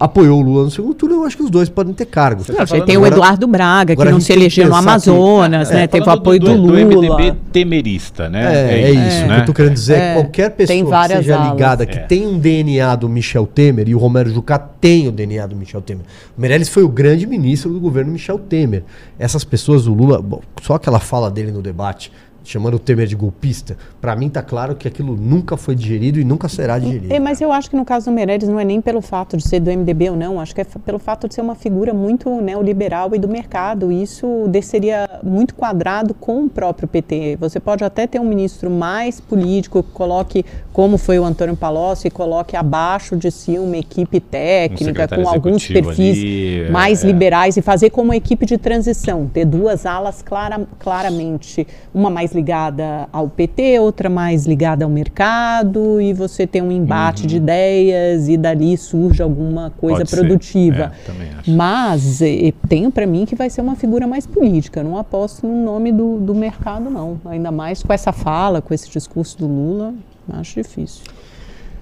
[0.00, 2.48] apoiou o Lula no segundo turno, eu acho que os dois podem ter cargos.
[2.48, 5.86] Não, tá tem o Eduardo Braga, que não se elegeu no Amazonas, que, é, né?
[5.86, 6.80] Teve o apoio do, do, Lula.
[6.80, 8.42] Do MDB temerista, né?
[8.42, 9.26] É, é, é isso.
[9.26, 9.34] Né?
[9.34, 11.50] que eu tô querendo dizer é, qualquer pessoa que seja alas.
[11.52, 12.02] ligada, que é.
[12.02, 15.82] tem um DNA do Michel Temer, e o Romero Jucá tem o DNA do Michel
[15.82, 16.04] Temer.
[16.36, 18.82] O Meirelles foi o grande ministro do governo Michel Temer.
[19.18, 22.10] Essas pessoas, o Lula, bom, só aquela fala dele no debate,
[22.44, 26.24] chamando o Temer de golpista, para mim tá claro que aquilo nunca foi digerido e
[26.24, 27.12] nunca será digerido.
[27.12, 29.46] É, mas eu acho que no caso do Meirelles não é nem pelo fato de
[29.46, 32.40] ser do MDB ou não, acho que é pelo fato de ser uma figura muito
[32.40, 33.92] neoliberal e do mercado.
[33.92, 37.36] E isso desceria muito quadrado com o próprio PT.
[37.40, 42.08] Você pode até ter um ministro mais político que coloque, como foi o Antônio Palocci,
[42.08, 47.04] e coloque abaixo de si uma equipe técnica um com alguns perfis ali, é, mais
[47.04, 52.10] é, liberais e fazer como uma equipe de transição, ter duas alas clara, claramente, uma
[52.10, 57.26] mais mais ligada ao PT, outra mais ligada ao mercado, e você tem um embate
[57.26, 60.16] de ideias e dali surge alguma coisa Pode ser.
[60.16, 60.92] produtiva.
[60.94, 61.50] É, também acho.
[61.50, 64.82] Mas eh, tenho para mim que vai ser uma figura mais política.
[64.82, 67.20] Não aposto no nome do, do mercado, não.
[67.24, 69.94] Ainda mais com essa fala, com esse discurso do Lula,
[70.32, 71.02] acho difícil.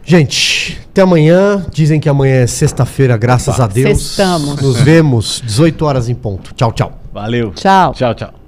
[0.05, 1.67] Gente, até amanhã.
[1.71, 3.65] Dizem que amanhã é sexta-feira, graças Opa.
[3.65, 3.99] a Deus.
[3.99, 4.63] Sextamos.
[4.63, 6.55] Nos vemos, 18 horas em ponto.
[6.55, 6.93] Tchau, tchau.
[7.13, 7.53] Valeu.
[7.53, 7.93] Tchau.
[7.93, 8.48] Tchau, tchau.